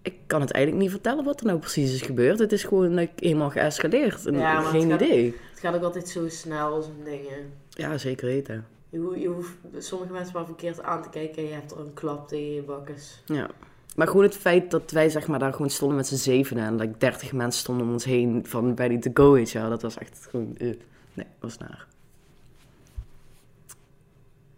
Ik 0.04 0.16
kan 0.28 0.42
het 0.42 0.52
eigenlijk 0.52 0.84
niet 0.84 0.94
vertellen 0.94 1.24
wat 1.24 1.40
er 1.40 1.46
nou 1.46 1.60
precies 1.60 1.94
is 1.94 2.02
gebeurd. 2.02 2.40
Het 2.40 2.52
is 2.52 2.64
gewoon 2.64 2.94
like, 2.94 3.12
eenmaal 3.16 3.50
geëscaleerd. 3.50 4.26
En 4.26 4.34
Ja, 4.34 4.54
maar 4.54 4.64
geen 4.64 4.90
het 4.90 5.02
gaat- 5.02 5.10
idee. 5.10 5.36
Het 5.52 5.60
gaat 5.60 5.76
ook 5.76 5.84
altijd 5.84 6.10
zo 6.10 6.30
snel, 6.30 6.82
zo'n 6.82 7.04
dingen. 7.04 7.54
Ja, 7.70 7.98
zeker 7.98 8.26
weten. 8.28 8.66
Je, 8.90 9.00
ho- 9.00 9.16
je 9.16 9.28
hoeft 9.28 9.52
sommige 9.78 10.12
mensen 10.14 10.34
maar 10.34 10.46
verkeerd 10.46 10.82
aan 10.84 11.02
te 11.02 11.10
kijken 11.10 11.38
en 11.38 11.48
je 11.48 11.54
hebt 11.54 11.72
er 11.72 11.80
een 11.80 11.94
klap 11.94 12.28
tegen 12.28 12.54
je 12.54 12.62
bakkes. 12.62 13.22
Ja. 13.26 13.50
Maar 13.96 14.08
gewoon 14.08 14.24
het 14.24 14.38
feit 14.38 14.72
dat 14.72 14.92
wij 14.92 15.10
zeg 15.10 15.28
maar 15.28 15.40
daar 15.40 15.52
gewoon 15.54 15.70
stonden 15.70 15.98
met 15.98 16.08
z'n 16.08 16.16
zevenen 16.16 16.64
en 16.66 16.76
like 16.76 16.98
30 16.98 17.32
mensen 17.34 17.62
stonden 17.62 17.86
om 17.88 17.94
ons 17.94 18.04
heen 18.06 18.46
van 18.46 18.76
ready 18.76 19.00
to 19.00 19.12
go, 19.14 19.32
weet 19.32 19.52
je. 19.52 19.60
Dat 19.60 19.82
was 19.82 19.98
echt 19.98 20.28
gewoon, 20.30 20.56
eh, 20.58 20.68
nee, 20.68 20.78
dat 21.14 21.26
was 21.40 21.58
naar. 21.58 21.88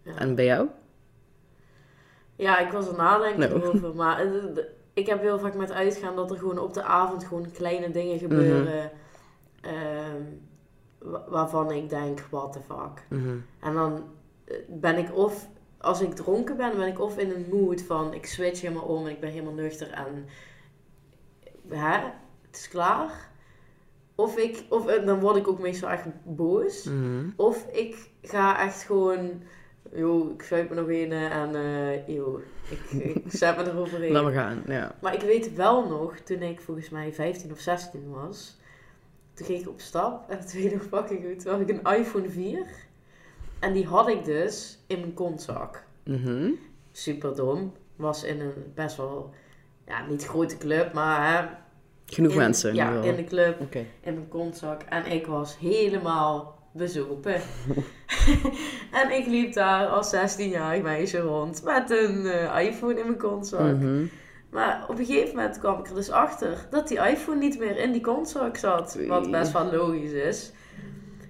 Ja. 0.02 0.14
En 0.18 0.34
bij 0.34 0.44
jou? 0.44 0.68
Ja, 2.36 2.58
ik 2.58 2.72
was 2.72 2.88
er 2.88 2.96
nadenken 2.96 3.38
Nou. 3.50 3.64
over, 3.74 3.94
maar 3.94 4.18
het- 4.18 4.66
ik 4.96 5.06
heb 5.06 5.20
heel 5.20 5.38
vaak 5.38 5.54
met 5.54 5.72
uitgaan 5.72 6.16
dat 6.16 6.30
er 6.30 6.38
gewoon 6.38 6.58
op 6.58 6.74
de 6.74 6.82
avond 6.82 7.24
gewoon 7.24 7.50
kleine 7.52 7.90
dingen 7.90 8.18
gebeuren 8.18 8.90
ehm, 9.60 10.22
wa- 10.98 11.24
waarvan 11.28 11.70
ik 11.70 11.88
denk, 11.88 12.20
what 12.30 12.52
the 12.52 12.60
fuck. 12.60 13.06
Mhm. 13.18 13.36
En 13.60 13.74
dan 13.74 14.04
eh, 14.44 14.56
ben 14.68 14.96
ik 14.98 15.16
of, 15.16 15.48
als 15.78 16.00
ik 16.00 16.14
dronken 16.14 16.56
ben, 16.56 16.76
ben 16.76 16.86
ik 16.88 17.00
of 17.00 17.18
in 17.18 17.30
een 17.30 17.46
mood 17.52 17.82
van 17.82 18.14
ik 18.14 18.26
switch 18.26 18.60
helemaal 18.60 18.84
om 18.84 19.04
en 19.06 19.10
ik 19.12 19.20
ben 19.20 19.30
helemaal 19.30 19.52
nuchter 19.52 19.90
en 19.90 20.26
hè, 21.68 21.98
het 22.46 22.56
is 22.56 22.68
klaar. 22.68 23.30
Of 24.14 24.36
ik, 24.38 24.64
of 24.68 24.86
eh, 24.86 25.06
dan 25.06 25.20
word 25.20 25.36
ik 25.36 25.48
ook 25.48 25.58
meestal 25.58 25.88
echt 25.88 26.06
boos. 26.24 26.84
Mhm. 26.84 27.28
Of 27.36 27.66
ik 27.72 28.10
ga 28.22 28.60
echt 28.60 28.82
gewoon, 28.82 29.42
joh, 29.94 30.30
ik 30.32 30.42
zuip 30.42 30.68
me 30.68 30.74
nog 30.74 30.88
een 30.88 31.12
en 31.12 32.12
joh, 32.14 32.40
ik, 32.70 32.90
ik 32.90 33.22
zet 33.40 33.56
me 33.56 33.64
eroverheen. 33.70 34.12
Laat 34.12 34.22
maar 34.22 34.32
gaan, 34.32 34.62
ja. 34.66 34.94
Maar 35.00 35.14
ik 35.14 35.20
weet 35.20 35.54
wel 35.54 35.88
nog, 35.88 36.16
toen 36.18 36.42
ik 36.42 36.60
volgens 36.60 36.88
mij 36.88 37.12
15 37.12 37.52
of 37.52 37.58
16 37.60 38.10
was, 38.10 38.56
toen 39.34 39.46
ging 39.46 39.60
ik 39.60 39.68
op 39.68 39.80
stap 39.80 40.30
en 40.30 40.38
het 40.38 40.52
weet 40.52 40.64
ik 40.64 40.72
nog 40.72 40.82
fucking 41.00 41.24
goed, 41.24 41.40
toen 41.40 41.52
had 41.52 41.60
ik 41.60 41.68
een 41.68 41.96
iPhone 41.98 42.30
4 42.30 42.66
en 43.58 43.72
die 43.72 43.86
had 43.86 44.08
ik 44.08 44.24
dus 44.24 44.78
in 44.86 45.00
mijn 45.00 45.14
kontzak. 45.14 45.84
Mhm. 46.04 46.50
Super 46.92 47.34
dom, 47.34 47.72
was 47.96 48.24
in 48.24 48.40
een 48.40 48.52
best 48.74 48.96
wel, 48.96 49.30
ja, 49.86 50.06
niet 50.06 50.24
grote 50.26 50.56
club, 50.58 50.92
maar 50.92 51.32
hè, 51.42 51.48
Genoeg 52.06 52.32
in- 52.32 52.38
mensen. 52.38 52.70
in 52.70 52.76
Ja, 52.76 53.02
in 53.02 53.16
de 53.16 53.24
club 53.24 53.60
Oké. 53.60 53.78
in 54.00 54.14
mijn 54.14 54.28
kontzak. 54.28 54.82
En 54.82 55.06
ik 55.06 55.26
was 55.26 55.58
helemaal 55.58 56.58
bezopen. 56.72 57.40
en 59.02 59.10
ik 59.10 59.26
liep 59.26 59.52
daar 59.52 59.86
als 59.86 60.14
16-jarig 60.14 60.82
meisje 60.82 61.18
rond 61.18 61.62
met 61.64 61.90
een 61.90 62.26
eh, 62.26 62.66
iPhone 62.66 62.98
in 62.98 63.06
mijn 63.06 63.18
kontzak. 63.18 63.76
Mhm. 63.76 64.04
Maar 64.50 64.84
op 64.88 64.98
een 64.98 65.04
gegeven 65.04 65.36
moment 65.36 65.58
kwam 65.58 65.78
ik 65.78 65.88
er 65.88 65.94
dus 65.94 66.10
achter 66.10 66.66
dat 66.70 66.88
die 66.88 66.98
iPhone 66.98 67.38
niet 67.38 67.58
meer 67.58 67.76
in 67.76 67.92
die 67.92 68.00
kontzak 68.00 68.56
zat. 68.56 68.98
Wat 69.06 69.30
best 69.30 69.52
wel 69.52 69.72
logisch 69.72 70.12
is. 70.12 70.52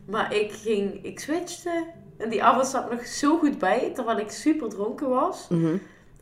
Maar 0.07 0.35
ik 0.35 0.53
ging, 0.53 1.05
ik 1.05 1.21
switchte. 1.21 1.87
En 2.17 2.29
die 2.29 2.43
avond 2.43 2.67
zat 2.67 2.91
nog 2.91 3.07
zo 3.07 3.38
goed 3.38 3.59
bij, 3.59 3.91
terwijl 3.95 4.19
ik 4.19 4.31
super 4.31 4.69
dronken 4.69 5.09
was. 5.09 5.47
Mhm. 5.49 5.76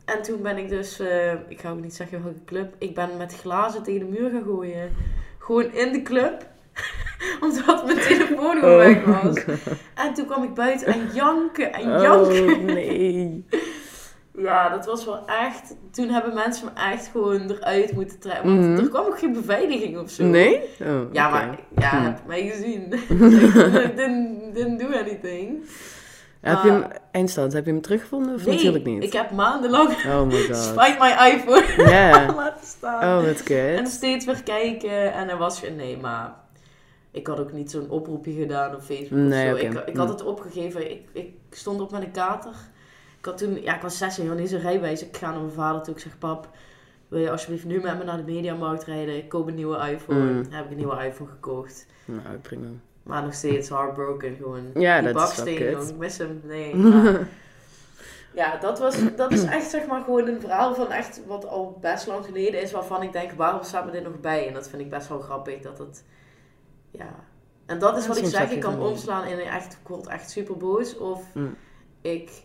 En 0.05 0.21
toen 0.21 0.41
ben 0.41 0.57
ik 0.57 0.69
dus, 0.69 0.99
eh, 0.99 1.33
ik 1.33 1.59
ga 1.59 1.71
ook 1.71 1.81
niet 1.81 1.95
zeggen 1.95 2.23
welke 2.23 2.43
club, 2.45 2.75
ik 2.77 2.95
ben 2.95 3.09
met 3.17 3.35
glazen 3.35 3.83
tegen 3.83 3.99
de 3.99 4.19
muur 4.19 4.29
gaan 4.29 4.43
gooien. 4.43 4.91
Gewoon 5.37 5.73
in 5.73 5.91
de 5.91 6.01
club. 6.01 6.45
Omdat 7.45 7.85
mijn 7.85 7.97
telefoon 7.99 8.57
gewoon 8.59 8.77
weg 8.77 9.03
was. 9.03 9.35
En 9.95 10.13
toen 10.13 10.25
kwam 10.25 10.43
ik 10.43 10.53
buiten 10.53 10.87
en 10.87 11.07
janken 11.13 11.73
en 11.73 12.01
janken. 12.01 12.49
Oh, 12.53 12.61
nee. 12.63 13.45
Ja, 14.37 14.69
dat 14.69 14.85
was 14.85 15.05
wel 15.05 15.27
echt. 15.27 15.75
Toen 15.91 16.09
hebben 16.09 16.33
mensen 16.33 16.65
me 16.65 16.81
echt 16.91 17.07
gewoon 17.07 17.49
eruit 17.51 17.91
moeten 17.93 18.19
trekken. 18.19 18.45
Want 18.55 18.67
Mhm. 18.69 18.79
er 18.83 18.89
kwam 18.89 19.05
ook 19.05 19.19
geen 19.19 19.33
beveiliging 19.33 19.97
of 19.99 20.09
zo. 20.09 20.23
Nee? 20.23 20.61
Oh, 20.81 21.13
Ja, 21.13 21.29
maar 21.29 21.59
ja, 21.75 21.89
Hm. 21.89 22.03
heb 22.03 22.19
mij 22.27 22.47
gezien. 22.47 22.89
Didn't, 23.95 24.55
didn't 24.55 24.79
do 24.79 24.85
anything. 24.97 25.63
Heb 26.41 26.63
je 26.63 26.69
hem, 26.69 26.83
eindstand, 27.11 27.53
heb 27.53 27.65
je 27.65 27.71
hem 27.71 27.81
teruggevonden 27.81 28.33
of 28.35 28.45
Nee, 28.45 28.55
natuurlijk 28.55 28.85
niet? 28.85 29.03
ik 29.03 29.13
heb 29.13 29.31
maandenlang 29.31 29.89
Oh 29.89 30.25
my 30.27 30.41
god. 30.43 30.55
spijt 30.57 30.99
my 30.99 31.09
iPhone 31.33 31.89
Ja. 31.91 32.33
laten 32.35 32.67
staan. 32.67 33.17
Oh, 33.19 33.25
wat 33.25 33.41
En 33.49 33.75
kut. 33.83 33.87
steeds 33.89 34.25
weer 34.25 34.43
kijken 34.43 35.13
en 35.13 35.29
er 35.29 35.37
was 35.37 35.59
geen 35.59 35.75
nee, 35.75 35.97
maar 35.97 36.33
ik 37.15 37.27
had 37.27 37.39
ook 37.39 37.51
niet 37.51 37.71
zo'n 37.71 37.89
oproepje 37.89 38.31
gedaan 38.33 38.75
op 38.75 38.81
Facebook 38.81 39.19
Nee, 39.19 39.53
of 39.53 39.59
zo. 39.59 39.65
Ik, 39.65 39.73
ik 39.85 39.95
had 39.97 40.05
Hm. 40.07 40.11
het 40.11 40.23
opgegeven. 40.23 40.91
Ik, 40.91 41.01
ik 41.11 41.33
stond 41.49 41.81
op 41.81 41.91
met 41.91 42.01
een 42.03 42.11
kater. 42.11 42.51
Ik 43.19 43.25
had 43.25 43.37
toen, 43.37 43.61
ja, 43.61 43.75
ik 43.75 43.81
was 43.81 43.97
16, 43.97 44.23
ik 44.23 44.29
had 44.29 44.39
niet 44.39 44.49
zo'n 44.49 44.59
rijbewijs. 44.59 45.03
Ik 45.05 45.17
ga 45.17 45.31
naar 45.31 45.39
mijn 45.39 45.51
vader 45.51 45.81
toe. 45.81 45.93
Ik 45.93 45.99
zeg, 45.99 46.17
pap, 46.17 46.49
wil 47.07 47.19
je 47.19 47.31
alsjeblieft 47.31 47.65
nu 47.65 47.81
met 47.81 47.97
me 47.97 48.03
naar 48.03 48.17
de 48.25 48.31
Mediamarkt 48.31 48.83
rijden? 48.83 49.17
Ik 49.17 49.29
koop 49.29 49.47
een 49.47 49.55
nieuwe 49.55 49.89
iPhone. 49.91 50.19
Mm. 50.19 50.43
Dan 50.43 50.51
heb 50.51 50.65
ik 50.65 50.71
een 50.71 50.77
nieuwe 50.77 51.05
iPhone 51.05 51.29
gekocht. 51.29 51.85
Nou, 52.05 52.37
prima. 52.41 52.67
Maar 53.03 53.23
nog 53.23 53.33
steeds 53.33 53.69
heartbroken 53.69 54.35
gewoon. 54.35 54.63
Ja, 54.73 55.01
Die 55.01 55.13
dat 55.13 55.29
is 55.29 55.35
wel 55.35 55.45
baksteen, 55.45 55.71
jongen, 55.71 55.89
ik 55.89 55.97
mis 55.97 56.17
hem. 56.17 56.41
Nee. 56.43 56.75
maar- 56.75 57.27
ja, 58.33 58.57
dat, 58.57 58.79
was, 58.79 58.95
dat 59.15 59.31
is 59.31 59.43
echt 59.43 59.69
zeg 59.69 59.87
maar 59.87 60.03
gewoon 60.03 60.27
een 60.27 60.41
verhaal 60.41 60.75
van 60.75 60.91
echt 60.91 61.21
wat 61.27 61.47
al 61.47 61.77
best 61.81 62.07
lang 62.07 62.25
geleden 62.25 62.61
is. 62.61 62.71
Waarvan 62.71 63.01
ik 63.03 63.11
denk, 63.13 63.31
waarom 63.31 63.63
staat 63.63 63.85
me 63.85 63.91
dit 63.91 64.03
nog 64.03 64.19
bij? 64.19 64.47
En 64.47 64.53
dat 64.53 64.69
vind 64.69 64.81
ik 64.81 64.89
best 64.89 65.07
wel 65.07 65.19
grappig. 65.19 65.61
Dat 65.61 65.77
het, 65.77 66.03
ja. 66.97 67.23
En 67.65 67.79
dat 67.79 67.97
is 67.97 68.07
wat 68.07 68.17
ik 68.17 68.25
zeg. 68.25 68.51
Ik 68.51 68.59
kan 68.59 68.79
omslaan 68.81 69.27
in 69.27 69.39
echt, 69.39 69.73
ik 69.73 69.87
word 69.87 70.07
echt 70.07 70.29
super 70.29 70.57
boos. 70.57 70.97
Of 70.97 71.33
Mm. 71.33 71.55
ik 72.01 72.43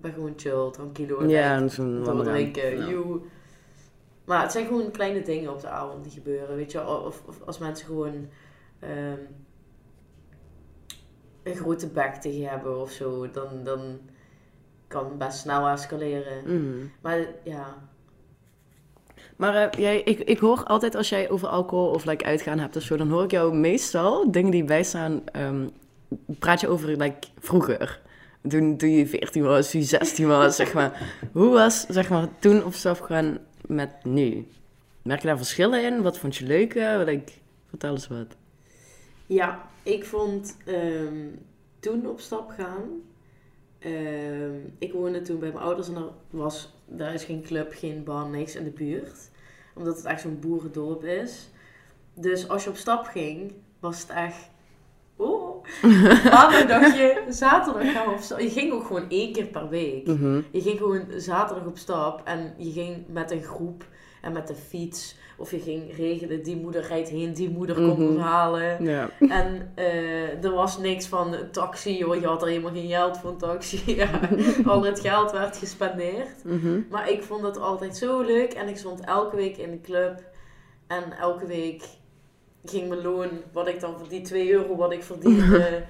ben 0.00 0.12
gewoon 0.12 0.32
chill, 0.36 0.70
tranquilo. 0.70 1.26
Ja, 1.26 1.54
en 1.56 1.70
zo'n 1.70 2.04
door 2.04 2.22
drinken, 2.24 2.88
joe. 2.88 3.20
Maar 4.24 4.42
het 4.42 4.52
zijn 4.52 4.66
gewoon 4.66 4.90
kleine 4.90 5.22
dingen 5.22 5.52
op 5.52 5.60
de 5.60 5.68
avond 5.68 6.02
die 6.04 6.12
gebeuren, 6.12 6.56
weet 6.56 6.72
je. 6.72 6.86
Of, 6.88 7.22
of 7.26 7.42
als 7.42 7.58
mensen 7.58 7.86
gewoon 7.86 8.28
ehm, 8.78 9.18
een 11.42 11.56
grote 11.56 11.88
bek 11.88 12.14
tegen 12.14 12.38
je 12.38 12.48
hebben 12.48 12.80
of 12.80 12.90
zo, 12.90 13.30
dan, 13.30 13.64
dan 13.64 13.98
kan 14.86 15.04
het 15.04 15.18
best 15.18 15.38
snel 15.38 15.68
escaleren. 15.68 16.42
Mhm. 16.44 16.86
Maar 17.00 17.26
ja, 17.44 17.88
Maar 19.36 19.54
eh, 19.54 19.80
jij, 19.80 20.00
ik, 20.00 20.18
ik 20.20 20.38
hoor 20.38 20.64
altijd 20.64 20.94
als 20.94 21.08
jij 21.08 21.30
over 21.30 21.48
alcohol 21.48 21.88
of 21.88 22.04
like, 22.04 22.24
uitgaan 22.24 22.58
hebt 22.58 22.76
of 22.76 22.82
zo, 22.82 22.96
dan 22.96 23.10
hoor 23.10 23.24
ik 23.24 23.30
jou 23.30 23.54
meestal 23.54 24.30
dingen 24.30 24.50
die 24.50 24.64
bijstaan, 24.64 25.22
ehm 25.32 25.66
praat 26.38 26.60
je 26.60 26.68
over 26.68 26.96
like, 26.96 27.26
vroeger. 27.38 28.00
Toen, 28.48 28.76
toen 28.76 28.90
je 28.90 29.06
14 29.06 29.42
was, 29.42 29.70
toen 29.70 29.80
je 29.80 29.86
16 29.86 30.26
was, 30.26 30.56
zeg 30.56 30.74
maar. 30.74 31.18
Hoe 31.32 31.52
was, 31.52 31.86
zeg 31.88 32.08
maar, 32.08 32.28
toen 32.38 32.64
op 32.64 32.74
stap 32.74 33.00
gaan 33.00 33.38
met 33.66 33.90
nu? 34.02 34.46
Merk 35.02 35.20
je 35.20 35.26
daar 35.26 35.36
verschillen 35.36 35.84
in? 35.84 36.02
Wat 36.02 36.18
vond 36.18 36.36
je 36.36 36.46
leuk? 36.46 36.74
Like, 36.74 37.32
vertel 37.68 37.92
eens 37.92 38.08
wat. 38.08 38.36
ja 39.26 39.68
ik 39.82 40.04
vond 40.04 40.56
ehm, 40.64 41.28
toen 41.80 42.06
op 42.06 42.20
stap 42.20 42.50
gaan. 42.50 42.82
Ehm, 43.84 44.54
ik 44.78 44.92
woonde 44.92 45.22
toen 45.22 45.38
bij 45.38 45.52
mijn 45.52 45.64
ouders 45.64 45.88
en 45.88 45.96
er 45.96 46.10
was, 46.30 46.74
daar 46.86 47.14
is 47.14 47.24
geen 47.24 47.42
club, 47.42 47.72
geen 47.72 48.04
bar, 48.04 48.28
niks 48.28 48.56
in 48.56 48.64
de 48.64 48.70
buurt. 48.70 49.30
Omdat 49.74 49.96
het 49.96 50.04
echt 50.04 50.20
zo'n 50.20 50.40
boerendorp 50.40 51.04
is. 51.04 51.50
Dus 52.14 52.48
als 52.48 52.64
je 52.64 52.70
op 52.70 52.76
stap 52.76 53.04
ging, 53.04 53.52
was 53.80 54.00
het 54.00 54.10
echt. 54.10 54.50
Oh, 55.16 55.66
je, 55.82 57.24
zaterdag 57.28 57.92
gaan 57.92 58.06
we 58.06 58.12
op 58.12 58.20
stap. 58.20 58.40
Je 58.40 58.50
ging 58.50 58.72
ook 58.72 58.86
gewoon 58.86 59.08
één 59.08 59.32
keer 59.32 59.46
per 59.46 59.68
week. 59.68 60.06
Mhm. 60.06 60.40
Je 60.50 60.60
ging 60.60 60.78
gewoon 60.78 61.04
zaterdag 61.16 61.66
op 61.66 61.78
stap 61.78 62.20
en 62.24 62.54
je 62.56 62.72
ging 62.72 63.04
met 63.08 63.30
een 63.30 63.42
groep 63.42 63.86
en 64.24 64.32
met 64.32 64.48
de 64.48 64.54
fiets. 64.54 65.16
Of 65.36 65.50
je 65.50 65.60
ging 65.60 65.96
regelen, 65.96 66.42
die 66.42 66.56
moeder 66.56 66.86
rijdt 66.86 67.08
heen, 67.08 67.32
die 67.32 67.50
moeder 67.50 67.74
komt 67.74 68.08
ons 68.08 68.20
halen. 68.20 68.84
Ja. 68.84 69.10
En 69.18 69.72
eh, 69.74 70.44
er 70.44 70.52
was 70.52 70.78
niks 70.78 71.06
van 71.06 71.36
taxi, 71.50 71.96
joh, 71.96 72.20
je 72.20 72.26
had 72.26 72.42
er 72.42 72.48
helemaal 72.48 72.72
geen 72.72 72.88
geld 72.88 73.18
voor 73.18 73.30
een 73.30 73.36
taxi. 73.36 73.82
ja, 73.96 74.20
al 74.64 74.84
het 74.84 75.00
geld 75.00 75.32
werd 75.32 75.56
gespendeerd. 75.56 76.44
Mhm. 76.44 76.80
Maar 76.90 77.10
ik 77.10 77.22
vond 77.22 77.42
het 77.42 77.58
altijd 77.58 77.96
zo 77.96 78.20
leuk 78.20 78.52
en 78.52 78.68
ik 78.68 78.76
stond 78.76 79.00
elke 79.00 79.36
week 79.36 79.56
in 79.56 79.70
de 79.70 79.80
club. 79.80 80.22
En 80.86 81.12
elke 81.18 81.46
week 81.46 81.84
ging 82.64 82.88
mijn 82.88 83.02
loon, 83.02 83.28
wat 83.52 83.68
ik 83.68 83.80
dan 83.80 83.98
voor 83.98 84.08
die 84.08 84.22
2 84.22 84.52
euro 84.52 84.76
wat 84.76 84.92
ik 84.92 85.02
verdiende 85.02 85.82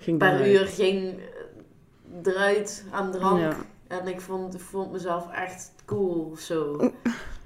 Ging 0.00 0.18
per 0.18 0.50
uur, 0.50 0.66
ging 0.66 1.18
eh, 1.18 2.32
eruit 2.32 2.84
aan 2.90 3.12
drank. 3.12 3.40
Ja. 3.40 3.56
En 3.90 4.08
ik 4.08 4.20
vond, 4.20 4.62
vond 4.62 4.92
mezelf 4.92 5.30
echt 5.32 5.72
cool 5.86 6.28
of 6.32 6.40
zo. 6.40 6.92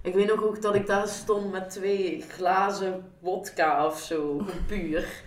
Ik 0.02 0.14
weet 0.14 0.26
nog 0.26 0.42
ook 0.42 0.62
dat 0.62 0.74
ik 0.74 0.86
daar 0.86 1.08
stond 1.08 1.52
met 1.52 1.70
twee 1.70 2.24
glazen 2.28 3.12
wodka 3.20 3.86
of 3.86 3.98
zo, 4.00 4.44
puur. 4.66 5.22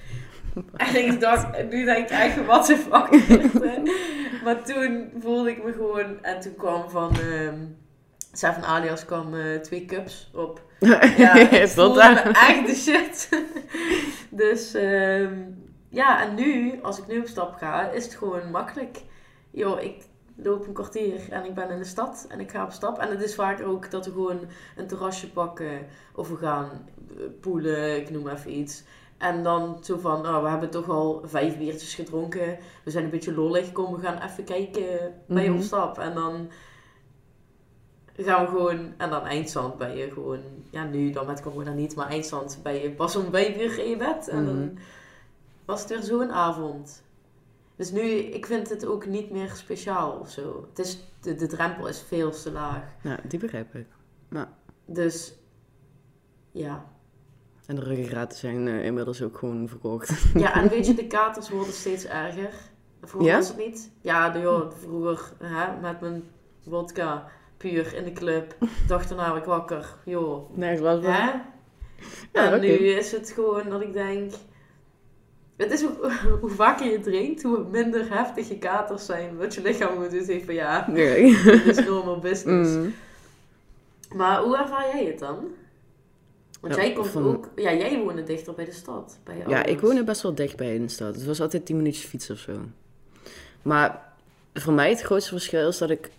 En 0.76 1.06
ik 1.06 1.20
dacht, 1.20 1.64
nu 1.70 1.86
denk 1.86 2.06
ik 2.06 2.10
echt, 2.10 2.46
wat 2.46 2.66
de 2.66 2.78
fuck? 2.78 3.10
Maar 4.44 4.64
toen 4.64 5.12
voelde 5.20 5.50
ik 5.50 5.64
me 5.64 5.72
gewoon, 5.72 6.24
en 6.24 6.40
toen 6.40 6.56
kwam 6.56 6.90
van 6.90 7.20
ehm 7.20 7.58
Seven 8.38 8.64
Alias 8.64 9.06
kwam 9.06 9.34
eh, 9.34 9.60
twee 9.60 9.86
cups 9.86 10.30
op. 10.34 10.62
Ja, 11.18 11.34
ik 11.34 11.68
voelde 11.68 12.10
me 12.14 12.20
echt 12.20 12.68
de 12.68 12.76
shit. 12.76 13.30
dus 14.44 14.74
ehm, 14.74 15.34
ja, 15.90 16.22
en 16.22 16.36
nu, 16.36 16.80
als 16.82 16.98
ik 16.98 17.08
nu 17.08 17.20
op 17.20 17.28
stap 17.28 17.54
ga, 17.56 17.90
is 17.90 18.04
het 18.04 18.16
gewoon 18.16 18.52
makkelijk. 18.52 19.02
Joh, 19.52 19.82
ik 19.82 20.04
loop 20.44 20.68
een 20.68 20.74
kwartier 20.74 21.32
en 21.32 21.46
ik 21.46 21.54
ben 21.54 21.70
in 21.70 21.78
de 21.78 21.84
stad 21.86 22.26
en 22.30 22.40
ik 22.40 22.52
ga 22.52 22.64
op 22.64 22.72
stap. 22.72 22.98
En 23.00 23.10
het 23.10 23.22
is 23.24 23.36
vaak 23.36 23.62
ook 23.62 23.92
dat 23.92 24.06
we 24.06 24.12
gewoon 24.12 24.40
een 24.76 24.88
terrasje 24.88 25.32
pakken 25.32 25.86
of 26.16 26.30
we 26.30 26.36
gaan 26.36 26.70
eh, 27.18 27.24
poelen, 27.42 27.96
ik 27.98 28.10
noem 28.10 28.28
even 28.28 28.58
iets. 28.58 28.84
En 29.18 29.44
dan 29.44 29.78
zo 29.84 29.98
van, 29.98 30.22
nou, 30.22 30.44
we 30.44 30.50
hebben 30.50 30.70
toch 30.70 30.90
al 30.90 31.22
vijf 31.26 31.58
biertjes 31.58 31.96
gedronken. 31.96 32.58
We 32.84 32.92
zijn 32.92 33.04
een 33.04 33.10
beetje 33.10 33.34
lollig, 33.34 33.72
kom, 33.72 33.96
we 33.96 34.02
gaan 34.02 34.22
even 34.30 34.44
kijken 34.44 35.14
bij 35.28 35.48
Mhm. 35.48 35.58
op 35.58 35.62
stap. 35.64 35.98
En 36.00 36.14
dan 36.14 36.50
gaan 38.18 38.46
we 38.46 38.52
gewoon, 38.52 38.94
en 38.98 39.10
dan 39.10 39.26
eindstand 39.26 39.78
ben 39.78 39.96
je 39.98 40.12
gewoon, 40.12 40.40
ja 40.70 40.84
nu 40.84 41.12
dan 41.12 41.26
met 41.26 41.42
corona 41.42 41.72
niet, 41.74 41.96
maar 41.96 42.08
eindstand 42.08 42.60
ben 42.64 42.74
je 42.74 42.92
pas 42.92 43.16
om 43.16 43.32
vijf 43.32 43.58
uur 43.62 43.80
in 43.80 43.90
je 43.90 43.98
bed. 43.98 44.28
En 44.28 44.44
Mhm. 44.44 44.46
dan 44.46 44.78
was 45.66 45.80
het 45.80 45.90
weer 45.90 46.02
zo'n 46.04 46.32
avond. 46.32 47.04
Dus 47.78 47.92
nu, 47.92 48.02
ik 48.10 48.46
vind 48.46 48.70
het 48.70 48.86
ook 48.86 49.06
niet 49.06 49.32
meer 49.32 49.50
speciaal 49.50 50.12
of 50.12 50.30
zo. 50.30 50.68
Het 50.70 50.80
is, 50.86 51.00
de, 51.22 51.36
de 51.36 51.48
drempel 51.48 51.88
is 51.88 52.02
veel 52.02 52.32
te 52.32 52.52
laag. 52.52 52.84
Ja, 53.04 53.20
die 53.28 53.40
begrijp 53.40 53.76
ik. 53.76 53.86
Dus, 54.86 55.34
ja. 56.52 56.86
En 57.66 57.76
de 57.76 57.82
ruggengraten 57.82 58.38
zijn 58.38 58.68
eh, 58.68 58.86
inmiddels 58.86 59.22
ook 59.22 59.38
gewoon 59.38 59.68
verkocht. 59.68 60.24
Ja, 60.34 60.54
en 60.54 60.70
weet 60.70 60.86
je, 60.86 60.94
de 60.94 61.08
katers 61.18 61.50
worden 61.50 61.74
steeds 61.74 62.06
erger. 62.06 62.54
Vroeger 63.02 63.32
Ja? 63.32 63.38
was 63.38 63.48
het 63.48 63.58
niet. 63.58 63.92
Ja, 64.02 64.30
de, 64.30 64.40
joh, 64.40 64.72
vroeger 64.72 65.32
hè, 65.44 65.80
met 65.82 66.02
mijn 66.02 66.24
vodka 66.68 67.28
puur 67.58 67.94
in 67.94 68.04
de 68.04 68.12
club. 68.14 68.58
Dacht 68.88 69.10
daarna 69.10 69.28
werd 69.32 69.44
ik 69.44 69.50
wakker. 69.50 69.96
Joh, 70.06 70.58
Nee, 70.58 70.80
was 70.80 71.00
wel. 71.00 71.12
Ja, 71.12 71.42
en 72.34 72.60
nu 72.60 72.68
is 72.68 73.12
het 73.12 73.32
gewoon 73.32 73.70
dat 73.70 73.82
ik 73.82 73.94
denk... 73.94 74.34
Het 75.58 75.72
is 75.72 75.82
hoe, 75.82 76.12
hoe 76.42 76.50
vaker 76.50 76.92
je 76.92 77.00
drinkt, 77.00 77.44
hoe 77.44 77.66
minder 77.72 78.14
heftig 78.14 78.48
je 78.50 78.58
katers 78.58 79.06
zijn. 79.06 79.38
Wat 79.38 79.54
je 79.54 79.62
lichaam 79.62 79.90
gewoon 79.90 80.10
doet 80.10 80.28
heeft 80.28 80.46
van 80.46 80.54
ja, 80.54 80.86
Nee. 80.90 81.42
dit 81.44 81.66
is 81.78 81.86
normal 81.86 82.20
business. 82.20 82.72
Mm. 82.72 82.94
Maar 84.16 84.42
hoe 84.42 84.58
ervaar 84.58 84.86
jij 84.96 85.06
het 85.06 85.20
dan? 85.20 85.46
Want 86.62 86.76
Ja, 86.76 86.82
jij 86.82 86.94
komt 86.94 87.08
van- 87.08 87.26
ook... 87.28 87.50
Ja, 87.56 87.74
jij 87.74 88.00
woonde 88.00 88.24
dichter 88.24 88.54
bij 88.54 88.66
de 88.66 88.72
stad. 88.72 89.20
Bij 89.24 89.38
je 89.38 89.44
Ja, 89.50 89.66
ik 89.66 89.80
woonde 89.80 90.04
best 90.04 90.22
wel 90.22 90.36
dichtbij 90.36 90.76
in 90.76 90.82
de 90.82 90.88
stad. 90.92 91.16
Het 91.16 91.26
was 91.26 91.42
altijd 91.42 91.66
10 91.66 91.78
minuutjes 91.78 92.06
fietsen 92.06 92.36
of 92.36 92.40
zo. 92.42 92.54
Maar 93.62 94.14
voor 94.54 94.74
mij 94.74 94.90
het 94.90 95.02
grootste 95.02 95.30
verschil 95.32 95.68
is 95.68 95.78
dat 95.78 95.90
ik... 95.90 96.12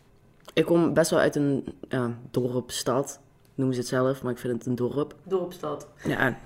Ik 0.52 0.64
kom 0.64 0.94
best 0.94 1.10
wel 1.10 1.20
uit 1.20 1.36
een 1.36 1.64
ja, 1.88 2.18
dorp, 2.30 2.70
stad. 2.70 3.20
Noemen 3.54 3.74
ze 3.74 3.80
het 3.80 3.88
zelf, 3.90 4.22
maar 4.22 4.32
ik 4.32 4.38
vind 4.38 4.52
het 4.52 4.66
een 4.66 4.74
dorp. 4.74 5.14
Dorpstad. 5.22 5.86
Ja. 6.04 6.38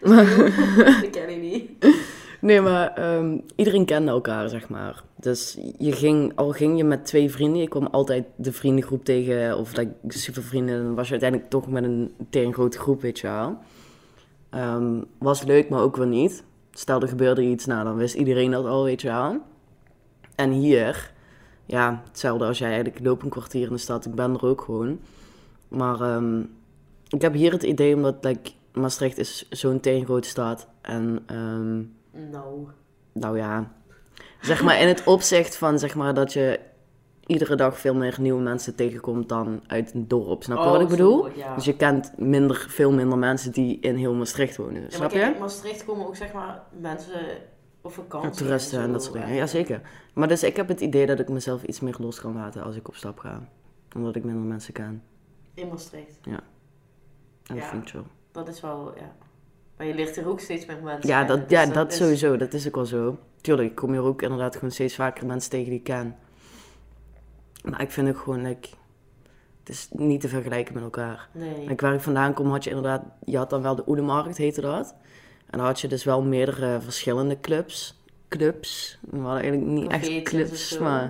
Dat 1.00 1.10
ken 1.10 1.28
ik 1.28 1.40
niet. 1.40 1.70
Nee, 2.40 2.60
maar 2.60 2.94
ehm, 2.94 3.38
iedereen 3.56 3.84
kende 3.84 4.10
elkaar, 4.10 4.48
zeg 4.48 4.68
maar. 4.68 5.02
Dus 5.16 5.58
je 5.78 5.92
ging, 5.92 6.32
al 6.34 6.50
ging 6.50 6.76
je 6.76 6.84
met 6.84 7.06
twee 7.06 7.30
vrienden, 7.30 7.60
je 7.60 7.68
kwam 7.68 7.86
altijd 7.86 8.26
de 8.36 8.52
vriendengroep 8.52 9.04
tegen, 9.04 9.58
of 9.58 9.76
like, 9.76 9.92
supervrienden, 10.08 10.84
dan 10.84 10.94
was 10.94 11.06
je 11.06 11.10
uiteindelijk 11.10 11.50
toch 11.50 11.68
met 11.68 11.84
een 11.84 12.14
tegen 12.30 12.52
grote 12.52 12.78
groep, 12.78 13.00
weet 13.00 13.18
je 13.18 13.26
wel. 13.26 13.58
Ehm, 14.50 15.00
was 15.18 15.42
leuk, 15.42 15.68
maar 15.68 15.80
ook 15.80 15.96
wel 15.96 16.06
niet. 16.06 16.44
Stel, 16.70 17.00
er 17.00 17.08
gebeurde 17.08 17.42
iets, 17.42 17.66
nou, 17.66 17.84
dan 17.84 17.96
wist 17.96 18.14
iedereen 18.14 18.50
dat 18.50 18.66
al, 18.66 18.84
weet 18.84 19.00
je 19.00 19.08
wel. 19.08 19.38
En 20.34 20.50
hier, 20.50 21.12
ja, 21.66 22.02
hetzelfde 22.06 22.44
als 22.44 22.58
jij 22.58 22.68
eigenlijk, 22.68 22.98
ik 22.98 23.04
loop 23.04 23.22
een 23.22 23.28
kwartier 23.28 23.66
in 23.66 23.72
de 23.72 23.78
stad, 23.78 24.06
ik 24.06 24.14
ben 24.14 24.34
er 24.34 24.46
ook 24.46 24.60
gewoon. 24.60 25.00
Maar 25.68 26.00
ehm, 26.00 26.40
ik 27.08 27.22
heb 27.22 27.34
hier 27.34 27.52
het 27.52 27.62
idee, 27.62 27.94
omdat 27.94 28.16
like, 28.20 28.50
Maastricht 28.72 29.18
is 29.18 29.48
zo'n 29.50 29.80
tegengrote 29.80 30.28
stad. 30.28 30.68
En 30.82 31.22
ehm, 31.26 31.82
Nou. 32.30 32.68
nou 33.12 33.36
ja, 33.38 33.72
zeg 34.40 34.62
maar 34.62 34.80
in 34.80 34.88
het 34.88 35.04
opzicht 35.04 35.56
van 35.56 35.78
zeg 35.78 35.94
maar 35.94 36.14
dat 36.14 36.32
je 36.32 36.60
iedere 37.26 37.54
dag 37.56 37.78
veel 37.78 37.94
meer 37.94 38.16
nieuwe 38.20 38.42
mensen 38.42 38.74
tegenkomt 38.74 39.28
dan 39.28 39.60
uit 39.66 39.94
een 39.94 40.08
dorp. 40.08 40.42
Snap 40.42 40.58
je 40.58 40.64
Oh, 40.64 40.70
wat 40.70 40.80
ik 40.80 40.88
zo, 40.88 40.96
bedoel? 40.96 41.28
ja. 41.36 41.54
Dus 41.54 41.64
je 41.64 41.76
kent 41.76 42.12
minder, 42.18 42.66
veel 42.68 42.92
minder 42.92 43.18
mensen 43.18 43.52
die 43.52 43.80
in 43.80 43.96
heel 43.96 44.14
Maastricht 44.14 44.56
wonen. 44.56 44.82
Ja, 44.82 44.90
snap 44.90 45.10
je? 45.10 45.18
in 45.20 45.38
Maastricht 45.40 45.84
komen 45.84 46.06
ook 46.06 46.16
zeg 46.16 46.32
maar 46.32 46.62
mensen 46.80 47.20
op 47.80 47.92
vakantie. 47.92 48.30
Ja, 48.30 48.36
toeristen 48.36 48.78
en 48.78 48.86
zo. 48.86 48.92
dat 48.92 49.02
soort 49.04 49.14
dingen. 49.14 49.34
Ja, 49.34 49.46
zeker. 49.46 49.80
Maar 50.14 50.28
dus 50.28 50.42
ik 50.42 50.56
heb 50.56 50.68
het 50.68 50.80
idee 50.80 51.06
dat 51.06 51.18
ik 51.18 51.28
mezelf 51.28 51.62
iets 51.62 51.80
meer 51.80 51.96
los 51.98 52.20
kan 52.20 52.34
laten 52.34 52.62
als 52.62 52.76
ik 52.76 52.88
op 52.88 52.94
stap 52.94 53.18
ga. 53.18 53.48
Omdat 53.96 54.16
ik 54.16 54.24
minder 54.24 54.44
mensen 54.44 54.72
ken. 54.72 55.02
In 55.54 55.68
Maastricht. 55.68 56.18
En 56.22 56.40
dat 57.42 57.56
Ja. 57.56 57.62
vind 57.68 57.82
ik 57.82 57.88
chill. 57.88 58.02
Dat 58.32 58.48
is 58.48 58.60
wel, 58.60 58.92
ja. 58.96 59.12
Maar 59.76 59.86
je 59.86 59.94
leert 59.94 60.16
er 60.16 60.28
ook 60.28 60.40
steeds 60.40 60.66
meer 60.66 60.82
mensen 60.82 61.08
Ja, 61.08 61.24
dat, 61.24 61.48
dus 61.48 61.58
ja, 61.58 61.66
dat 61.66 61.90
is- 61.92 61.96
sowieso. 61.98 62.36
Dat 62.36 62.52
is 62.52 62.66
ook 62.66 62.74
wel 62.74 62.86
zo. 62.86 63.18
Tuurlijk, 63.40 63.68
ik 63.68 63.74
kom 63.74 63.90
hier 63.90 64.02
ook 64.02 64.22
inderdaad 64.22 64.54
gewoon 64.54 64.70
steeds 64.70 64.94
vaker 64.94 65.26
mensen 65.26 65.50
tegen 65.50 65.70
die 65.70 65.78
ik 65.78 65.84
ken. 65.84 66.16
Maar 67.64 67.80
ik 67.80 67.90
vind 67.90 68.08
ook 68.08 68.18
gewoon, 68.18 68.42
like, 68.42 68.68
het 69.58 69.68
is 69.68 69.88
niet 69.90 70.20
te 70.20 70.28
vergelijken 70.28 70.74
met 70.74 70.82
elkaar. 70.82 71.28
Nee. 71.32 71.66
En 71.68 71.80
waar 71.80 71.94
ik 71.94 72.00
vandaan 72.00 72.34
kom, 72.34 72.50
had 72.50 72.64
je 72.64 72.70
inderdaad, 72.70 73.02
je 73.24 73.36
had 73.36 73.50
dan 73.50 73.62
wel 73.62 73.74
de 73.74 73.82
Oedemarkt, 73.86 74.36
heette 74.36 74.60
dat. 74.60 74.94
En 75.46 75.58
dan 75.58 75.66
had 75.66 75.80
je 75.80 75.88
dus 75.88 76.04
wel 76.04 76.22
meerdere 76.22 76.80
verschillende 76.80 77.40
clubs. 77.40 77.99
Clubs. 78.30 78.98
We 79.00 79.18
hadden 79.18 79.42
eigenlijk 79.42 79.70
niet 79.70 79.90
echt 79.90 80.22
clubs, 80.22 80.78
maar 80.78 81.02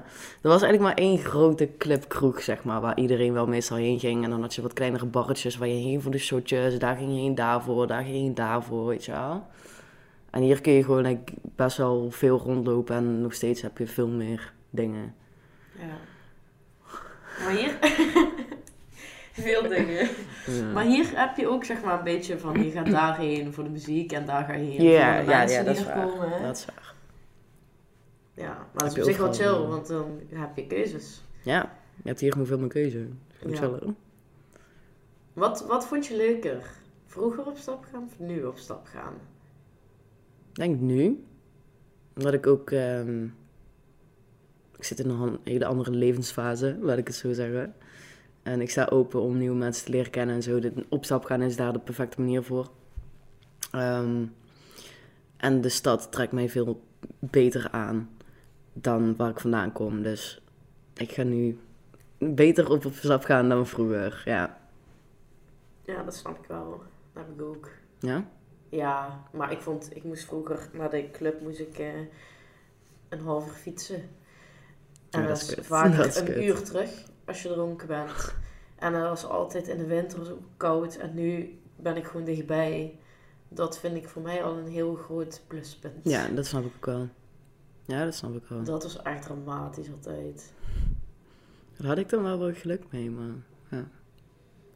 er 0.42 0.48
was 0.48 0.62
eigenlijk 0.62 0.82
maar 0.82 1.06
één 1.06 1.18
grote 1.18 1.68
clubkroeg, 1.78 2.42
zeg 2.42 2.64
maar, 2.64 2.80
waar 2.80 2.98
iedereen 2.98 3.32
wel 3.32 3.46
meestal 3.46 3.76
heen 3.76 3.98
ging. 3.98 4.24
En 4.24 4.30
dan 4.30 4.40
had 4.40 4.54
je 4.54 4.62
wat 4.62 4.72
kleinere 4.72 5.06
barretjes 5.06 5.56
waar 5.56 5.68
je 5.68 5.82
heen 5.82 6.02
voor 6.02 6.10
de 6.10 6.18
shotjes. 6.18 6.78
Daar 6.78 6.96
ging 6.96 7.10
je 7.10 7.20
heen 7.20 7.34
daarvoor, 7.34 7.86
daar 7.86 8.02
ging 8.02 8.14
je 8.14 8.22
heen 8.22 8.34
daarvoor, 8.34 8.86
weet 8.86 9.04
je 9.04 9.12
wel. 9.12 9.46
En 10.30 10.42
hier 10.42 10.60
kun 10.60 10.72
je 10.72 10.84
gewoon 10.84 11.02
like, 11.02 11.32
best 11.42 11.76
wel 11.76 12.10
veel 12.10 12.38
rondlopen 12.38 12.96
en 12.96 13.22
nog 13.22 13.34
steeds 13.34 13.62
heb 13.62 13.78
je 13.78 13.86
veel 13.86 14.08
meer 14.08 14.52
dingen. 14.70 15.14
Ja. 15.78 15.96
Maar 17.44 17.56
hier... 17.56 17.78
Veel 19.32 19.62
dingen. 19.62 20.08
Ja. 20.46 20.64
Maar 20.74 20.84
hier 20.84 21.06
heb 21.14 21.36
je 21.36 21.48
ook 21.48 21.64
zeg 21.64 21.82
maar 21.82 21.98
een 21.98 22.04
beetje 22.04 22.38
van, 22.38 22.64
je 22.64 22.70
gaat 22.70 22.90
daarheen 22.90 23.52
voor 23.52 23.64
de 23.64 23.70
muziek 23.70 24.12
en 24.12 24.26
daar 24.26 24.44
ga 24.44 24.52
je 24.52 24.64
heen 24.64 24.82
Ja, 24.82 25.14
voor 25.14 25.24
de 25.24 25.30
ja, 25.30 25.38
mensen 25.38 25.58
ja, 25.58 25.64
dat 25.64 25.76
die 25.76 25.84
is 25.84 25.90
er 25.90 26.00
komen. 26.00 26.30
Hè? 26.30 26.46
Dat 26.46 26.56
is 26.56 26.64
waar. 26.64 26.89
Ja, 28.40 28.56
maar 28.72 28.84
dat 28.84 28.92
is 28.92 28.98
op 28.98 29.04
zich 29.04 29.16
wel 29.16 29.32
chill, 29.32 29.66
want 29.66 29.86
dan 29.86 30.20
heb 30.28 30.56
je 30.56 30.66
keuzes. 30.66 31.22
Ja, 31.42 31.76
je 31.96 32.08
hebt 32.08 32.20
hier 32.20 32.32
gewoon 32.32 32.46
veel 32.46 32.58
meer 32.58 32.68
keuze. 32.68 33.06
Goed 33.42 33.58
Ja. 33.58 33.78
Wat, 35.32 35.66
wat 35.66 35.86
vond 35.86 36.06
je 36.06 36.16
leuker? 36.16 36.70
Vroeger 37.06 37.46
op 37.46 37.56
stap 37.56 37.84
gaan 37.92 38.04
of 38.04 38.18
nu 38.18 38.44
op 38.44 38.58
stap 38.58 38.86
gaan? 38.86 39.14
Ik 40.48 40.54
denk 40.54 40.80
nu. 40.80 41.24
Omdat 42.16 42.32
ik 42.32 42.46
ook... 42.46 42.70
ehm, 42.70 43.24
ik 44.76 44.84
zit 44.84 44.98
in 44.98 45.10
een 45.10 45.38
hele 45.44 45.66
andere 45.66 45.90
levensfase, 45.90 46.78
laat 46.80 46.98
ik 46.98 47.06
het 47.06 47.16
zo 47.16 47.32
zeggen. 47.32 47.74
En 48.42 48.60
ik 48.60 48.70
sta 48.70 48.86
open 48.90 49.20
om 49.20 49.38
nieuwe 49.38 49.56
mensen 49.56 49.84
te 49.84 49.90
leren 49.90 50.10
kennen 50.10 50.34
en 50.34 50.42
zo. 50.42 50.58
De 50.58 50.86
opstap 50.88 51.24
gaan 51.24 51.42
is 51.42 51.56
daar 51.56 51.72
de 51.72 51.78
perfecte 51.78 52.20
manier 52.20 52.42
voor. 52.42 52.70
Ehm, 53.70 54.26
en 55.36 55.60
de 55.60 55.68
stad 55.68 56.12
trekt 56.12 56.32
mij 56.32 56.48
veel 56.48 56.82
beter 57.18 57.68
aan 57.70 58.08
dan 58.72 59.16
waar 59.16 59.30
ik 59.30 59.40
vandaan 59.40 59.72
kom. 59.72 60.02
Dus 60.02 60.42
ik 60.94 61.12
ga 61.12 61.22
nu 61.22 61.58
beter 62.18 62.70
op 62.70 62.84
stap 62.92 63.24
gaan 63.24 63.48
dan 63.48 63.66
vroeger. 63.66 64.22
Ja. 64.24 64.58
Ja, 65.84 66.02
dat 66.02 66.14
snap 66.14 66.38
ik 66.42 66.48
wel. 66.48 66.82
Dat 67.12 67.22
heb 67.26 67.34
ik 67.34 67.42
ook. 67.42 67.68
Ja? 67.98 68.24
Ja, 68.68 69.24
maar 69.32 69.52
ik 69.52 69.60
vond, 69.60 69.96
ik 69.96 70.04
moest 70.04 70.24
vroeger 70.24 70.68
naar 70.72 70.90
de 70.90 71.10
club 71.10 71.40
moest 71.40 71.58
ik 71.60 71.78
eh, 71.78 71.86
een 73.08 73.20
half 73.20 73.46
uur 73.46 73.52
fietsen. 73.52 74.02
En 75.10 75.22
Ja, 75.22 75.26
dat, 75.26 75.36
is 75.40 75.54
vaak 75.60 75.96
Dat 75.96 76.06
is 76.06 76.16
een 76.16 76.24
kut. 76.24 76.42
uur 76.42 76.62
terug 76.62 76.90
als 77.24 77.42
je 77.42 77.48
dronken 77.48 77.86
bent. 77.86 78.34
En 78.78 78.92
dat 78.92 79.08
was 79.08 79.24
altijd 79.24 79.68
in 79.68 79.78
de 79.78 79.86
winter 79.86 80.24
zo 80.24 80.38
koud. 80.56 80.96
En 80.96 81.14
nu 81.14 81.58
ben 81.76 81.96
ik 81.96 82.06
gewoon 82.06 82.24
dichtbij. 82.24 82.98
Dat 83.48 83.78
vind 83.78 83.96
ik 83.96 84.08
voor 84.08 84.22
mij 84.22 84.42
al 84.44 84.56
een 84.56 84.68
heel 84.68 84.94
groot 84.94 85.42
pluspunt. 85.46 85.94
Ja, 86.04 86.28
dat 86.28 86.46
snap 86.46 86.64
ik 86.64 86.72
ook 86.76 86.86
wel. 86.86 87.08
Ja, 87.90 88.04
dat 88.04 88.14
snap 88.14 88.34
ik 88.36 88.42
wel. 88.48 88.62
Dat 88.64 88.82
was 88.82 89.02
echt 89.02 89.22
dramatisch 89.22 89.86
altijd. 89.92 90.52
Daar 91.76 91.88
had 91.88 91.98
ik 91.98 92.08
dan 92.08 92.22
wel 92.22 92.38
wel 92.38 92.52
geluk 92.52 92.82
mee, 92.90 93.10
maar 93.10 93.26
ja. 93.70 93.84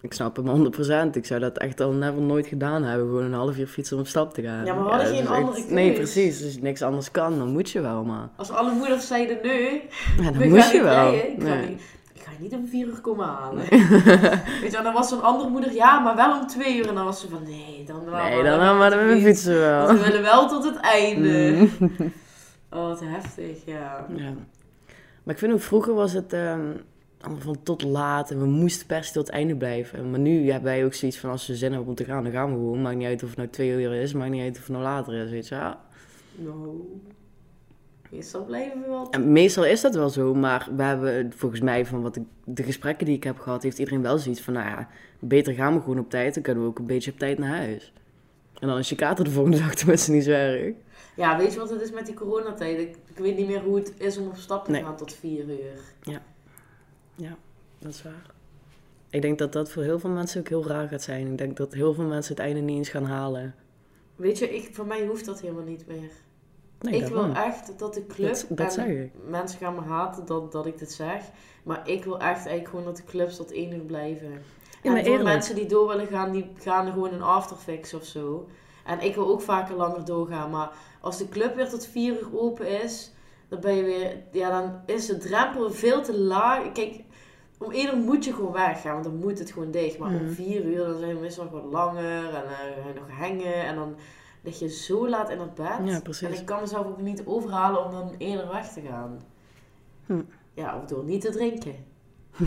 Ik 0.00 0.12
snap 0.12 0.36
hem 0.36 0.46
100%. 0.46 1.10
Ik 1.16 1.26
zou 1.26 1.40
dat 1.40 1.58
echt 1.58 1.80
al 1.80 1.92
never 1.92 2.20
nooit 2.22 2.46
gedaan 2.46 2.82
hebben. 2.82 3.06
Gewoon 3.06 3.24
een 3.24 3.32
half 3.32 3.58
uur 3.58 3.66
fietsen 3.66 3.96
om 3.96 4.02
op 4.02 4.08
stap 4.08 4.34
te 4.34 4.42
gaan. 4.42 4.64
Ja, 4.64 4.74
maar 4.74 4.84
we 4.84 4.90
hadden 4.90 5.06
geen 5.08 5.18
echt- 5.20 5.28
andere 5.28 5.60
keus. 5.62 5.70
Nee, 5.70 5.92
precies. 5.92 6.44
Als 6.44 6.54
je 6.54 6.60
niks 6.62 6.82
anders 6.82 7.10
kan, 7.10 7.38
dan 7.38 7.48
moet 7.52 7.70
je 7.70 7.80
wel, 7.80 8.04
maar... 8.04 8.28
Als 8.36 8.50
alle 8.50 8.72
moeders 8.72 9.06
zeiden 9.06 9.38
nu, 9.42 9.80
Ja, 10.24 10.30
dan 10.30 10.48
moet 10.48 10.70
je 10.70 10.82
wel. 10.82 11.12
Ik, 11.14 11.34
ga 11.38 11.44
Nee. 11.54 11.68
niet, 11.68 11.80
ik 12.12 12.20
ga 12.22 12.30
niet 12.38 12.52
om 12.54 12.66
vier 12.68 12.86
uur 12.86 13.00
komen 13.00 13.26
halen. 13.26 13.64
Weet 14.60 14.70
je, 14.70 14.74
en 14.76 14.84
dan 14.84 14.92
was 14.92 15.08
zo'n 15.08 15.22
andere 15.22 15.50
moeder, 15.50 15.72
ja, 15.72 15.98
maar 15.98 16.16
wel 16.16 16.40
om 16.40 16.46
twee 16.46 16.76
uur. 16.78 16.88
En 16.88 16.94
dan 16.94 17.04
was 17.04 17.20
ze 17.20 17.28
van, 17.28 17.42
nee, 17.42 17.84
dan 17.86 18.04
wel. 18.04 18.22
Nee, 18.24 18.42
dan 18.42 18.58
gaan 18.60 18.78
we 18.78 18.96
met 18.96 19.06
mijn 19.06 19.20
fietsen 19.22 19.58
wel. 19.58 19.86
Want 19.86 19.98
we 19.98 20.04
willen 20.04 20.22
wel 20.22 20.48
tot 20.48 20.64
het 20.64 20.76
einde. 20.76 21.68
Mm. 21.78 22.12
Oh, 22.74 22.86
wat 22.86 23.00
heftig, 23.00 23.64
ja. 23.64 24.06
Ja. 24.16 24.34
Maar 25.22 25.34
ik 25.34 25.38
vind 25.38 25.52
ook, 25.52 25.60
vroeger 25.60 25.94
was 25.94 26.12
het 26.12 26.32
ehm, 26.32 26.72
allemaal 27.20 27.40
van 27.40 27.62
tot 27.62 27.82
laat 27.82 28.30
en 28.30 28.38
we 28.38 28.46
moesten 28.46 28.86
per 28.86 29.04
se 29.04 29.12
tot 29.12 29.26
het 29.26 29.34
einde 29.34 29.56
blijven. 29.56 30.10
Maar 30.10 30.20
nu 30.20 30.50
hebben 30.50 30.70
wij 30.70 30.84
ook 30.84 30.94
zoiets 30.94 31.18
van, 31.18 31.30
als 31.30 31.46
we 31.46 31.56
zin 31.56 31.70
hebben 31.70 31.88
om 31.88 31.94
te 31.94 32.04
gaan, 32.04 32.22
dan 32.22 32.32
gaan 32.32 32.50
we 32.50 32.54
gewoon. 32.54 32.82
Maakt 32.82 32.96
niet 32.96 33.06
uit 33.06 33.22
of 33.22 33.28
het 33.28 33.38
nou 33.38 33.48
twee 33.48 33.70
uur 33.70 33.92
is, 33.92 34.12
maakt 34.12 34.30
niet 34.30 34.42
uit 34.42 34.56
of 34.56 34.62
het 34.62 34.68
nou 34.68 34.82
later 34.82 35.14
is, 35.14 35.30
weet 35.30 35.48
je 35.48 35.54
wel. 35.54 35.74
Nou, 36.36 37.00
meestal 38.10 38.44
blijven 38.44 38.80
we 38.80 38.88
wel. 38.88 39.10
En 39.10 39.32
meestal 39.32 39.64
is 39.64 39.80
dat 39.80 39.94
wel 39.94 40.08
zo, 40.08 40.34
maar 40.34 40.68
we 40.76 40.82
hebben 40.82 41.32
volgens 41.32 41.60
mij 41.60 41.86
van 41.86 42.02
wat 42.02 42.16
ik, 42.16 42.22
de 42.44 42.62
gesprekken 42.62 43.06
die 43.06 43.16
ik 43.16 43.24
heb 43.24 43.38
gehad, 43.38 43.62
heeft 43.62 43.78
iedereen 43.78 44.02
wel 44.02 44.18
zoiets 44.18 44.40
van, 44.40 44.54
nou 44.54 44.66
ja, 44.66 44.88
beter 45.18 45.54
gaan 45.54 45.74
we 45.74 45.80
gewoon 45.80 45.98
op 45.98 46.10
tijd, 46.10 46.34
dan 46.34 46.42
kunnen 46.42 46.62
we 46.62 46.68
ook 46.68 46.78
een 46.78 46.86
beetje 46.86 47.10
op 47.10 47.18
tijd 47.18 47.38
naar 47.38 47.56
huis. 47.56 47.92
En 48.60 48.68
dan 48.68 48.78
is 48.78 48.88
je 48.88 48.94
kater 48.94 49.24
de 49.24 49.30
volgende 49.30 49.58
dag 49.58 49.74
tenminste 49.84 50.10
niet 50.12 50.24
zo 50.24 50.30
erg. 50.30 50.74
Ja, 51.16 51.38
weet 51.38 51.52
je 51.52 51.58
wat 51.58 51.70
het 51.70 51.80
is 51.80 51.90
met 51.92 52.06
die 52.06 52.14
coronatijd? 52.14 52.78
Ik, 52.78 52.96
ik 53.06 53.18
weet 53.18 53.36
niet 53.36 53.46
meer 53.46 53.60
hoe 53.60 53.76
het 53.76 53.92
is 53.98 54.18
om 54.18 54.26
op 54.26 54.36
stap 54.36 54.64
te 54.64 54.70
Nee. 54.70 54.82
gaan 54.82 54.96
tot 54.96 55.12
vier 55.12 55.44
uur. 55.44 55.80
Dat 57.78 57.92
is 57.92 58.02
waar. 58.02 58.26
Ik 59.10 59.22
denk 59.22 59.38
dat 59.38 59.52
dat 59.52 59.70
voor 59.70 59.82
heel 59.82 59.98
veel 59.98 60.10
mensen 60.10 60.40
ook 60.40 60.48
heel 60.48 60.66
raar 60.66 60.88
gaat 60.88 61.02
zijn. 61.02 61.26
Ik 61.26 61.38
denk 61.38 61.56
dat 61.56 61.72
heel 61.72 61.94
veel 61.94 62.04
mensen 62.04 62.34
het 62.34 62.44
einde 62.44 62.60
niet 62.60 62.76
eens 62.76 62.88
gaan 62.88 63.04
halen. 63.04 63.54
Weet 64.16 64.38
je, 64.38 64.54
ik, 64.54 64.74
voor 64.74 64.86
mij 64.86 65.06
hoeft 65.06 65.24
dat 65.24 65.40
helemaal 65.40 65.64
niet 65.64 65.86
meer. 65.86 66.10
Nee, 66.80 66.94
ik 67.00 67.06
wil 67.06 67.34
echt 67.34 67.78
dat 67.78 67.94
de 67.94 68.06
club. 68.06 68.36
Dat, 68.48 68.76
en. 68.76 69.10
Mensen 69.28 69.58
gaan 69.58 69.74
me 69.74 69.80
haten 69.80 70.26
dat, 70.26 70.52
dat 70.52 70.66
ik 70.66 70.78
dit 70.78 70.92
zeg. 70.92 71.22
Maar 71.62 71.88
ik 71.88 72.04
wil 72.04 72.14
echt 72.20 72.22
eigenlijk 72.46 72.68
gewoon 72.68 72.84
dat 72.84 72.96
de 72.96 73.04
clubs 73.04 73.36
tot 73.36 73.52
één 73.52 73.72
uur 73.72 73.84
blijven. 73.84 74.42
En 74.92 74.96
voor 74.96 75.06
eerlijk. 75.06 75.24
mensen 75.28 75.54
die 75.54 75.66
door 75.66 75.88
willen 75.88 76.06
gaan, 76.06 76.30
die 76.32 76.52
gaan 76.58 76.92
gewoon 76.92 77.12
een 77.12 77.22
afterfix 77.22 77.94
of 77.94 78.04
zo. 78.04 78.48
En 78.84 79.00
ik 79.00 79.14
wil 79.14 79.28
ook 79.28 79.40
vaker 79.40 79.76
langer 79.76 80.04
doorgaan. 80.04 80.50
Maar 80.50 80.70
als 81.00 81.18
de 81.18 81.28
club 81.28 81.54
weer 81.54 81.68
tot 81.68 81.86
vier 81.86 82.12
uur 82.20 82.38
open 82.40 82.82
is, 82.82 83.12
dan 83.48 83.60
ben 83.60 83.74
je 83.74 83.82
weer. 83.84 84.16
Ja, 84.32 84.50
dan 84.60 84.80
is 84.86 85.06
de 85.06 85.18
drempel 85.18 85.70
veel 85.72 86.02
te 86.02 86.18
laag. 86.18 86.72
Kijk, 86.72 87.00
om 87.58 87.70
één 87.70 87.86
uur 87.96 88.02
moet 88.02 88.24
je 88.24 88.32
gewoon 88.32 88.52
weggaan, 88.52 88.92
want 88.92 89.04
dan 89.04 89.16
moet 89.16 89.38
het 89.38 89.50
gewoon 89.52 89.70
dicht. 89.70 89.98
Maar 89.98 90.08
om 90.08 90.14
Mhm. 90.24 90.30
vier 90.32 90.64
uur, 90.64 90.86
dan 90.86 90.98
zijn 90.98 91.14
we 91.14 91.20
meestal 91.20 91.44
nog 91.44 91.52
wat 91.52 91.72
langer. 91.72 92.34
En 92.34 92.44
je 92.86 93.00
nog 93.00 93.10
hangen. 93.18 93.54
En 93.64 93.74
dan 93.74 93.96
lig 94.42 94.58
je 94.58 94.68
zo 94.68 95.08
laat 95.08 95.30
in 95.30 95.38
het 95.40 95.54
bed. 95.54 95.78
Ja, 95.84 96.00
precies. 96.00 96.28
En 96.28 96.34
ik 96.34 96.44
kan 96.46 96.60
mezelf 96.60 96.86
ook 96.86 97.00
niet 97.00 97.22
overhalen 97.26 97.84
om 97.84 97.90
dan 97.92 98.14
eerder 98.18 98.48
weg 98.52 98.72
te 98.72 98.80
gaan. 98.80 99.20
Hm. 100.06 100.22
Ja, 100.54 100.76
of 100.76 100.84
door 100.84 101.04
niet 101.04 101.20
te 101.20 101.30
drinken. 101.30 101.74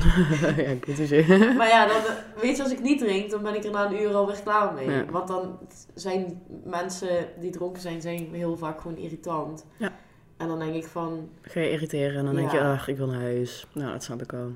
ja. 0.58 1.54
Maar 1.60 1.68
ja, 1.68 1.86
dan, 1.88 2.02
weet 2.42 2.58
je, 2.58 2.64
als 2.64 2.72
ik 2.72 2.82
niet 2.82 3.00
drink, 3.00 3.30
dan 3.30 3.44
ben 3.44 3.56
ik 3.56 3.64
er 3.64 3.72
na 3.72 3.86
een 3.86 4.02
uur 4.02 4.14
alweer 4.14 4.42
klaar 4.44 4.74
mee. 4.74 4.90
Ja. 4.90 5.06
Want 5.06 5.28
dan 5.28 5.60
zijn 5.94 6.42
mensen 6.64 7.28
die 7.40 7.52
dronken 7.52 7.82
zijn, 7.82 8.02
zijn 8.02 8.28
heel 8.32 8.58
vaak 8.58 8.82
gewoon 8.82 8.98
irritant. 8.98 9.66
Ja. 9.78 9.92
En 10.38 10.48
dan 10.48 10.60
denk 10.60 10.74
ik 10.74 10.86
van, 10.86 11.30
Ga 11.42 11.60
je 11.60 11.72
irriteren 11.72 12.18
en 12.18 12.26
dan 12.26 12.36
denk 12.36 12.52
je, 12.52 12.62
ach, 12.62 12.88
ik 12.88 12.98
wil 12.98 13.08
naar 13.08 13.22
huis. 13.22 13.68
Nou, 13.74 13.92
dat 13.92 14.04
snap 14.04 14.22
ik 14.22 14.32
wel. 14.32 14.52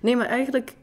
Nee, 0.00 0.16
maar 0.16 0.26
eigenlijk, 0.26 0.74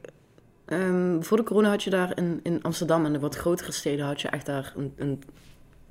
ehm, 0.64 1.20
voor 1.20 1.36
de 1.36 1.42
corona 1.42 1.68
had 1.68 1.82
je 1.82 1.90
daar 1.90 2.16
in, 2.16 2.40
in 2.42 2.62
Amsterdam 2.62 3.04
en 3.04 3.12
de 3.12 3.18
wat 3.18 3.36
grotere 3.36 3.72
steden 3.72 4.06
had 4.06 4.20
je 4.20 4.28
echt 4.28 4.46
daar 4.46 4.72
een, 4.76 4.92
een 4.96 5.22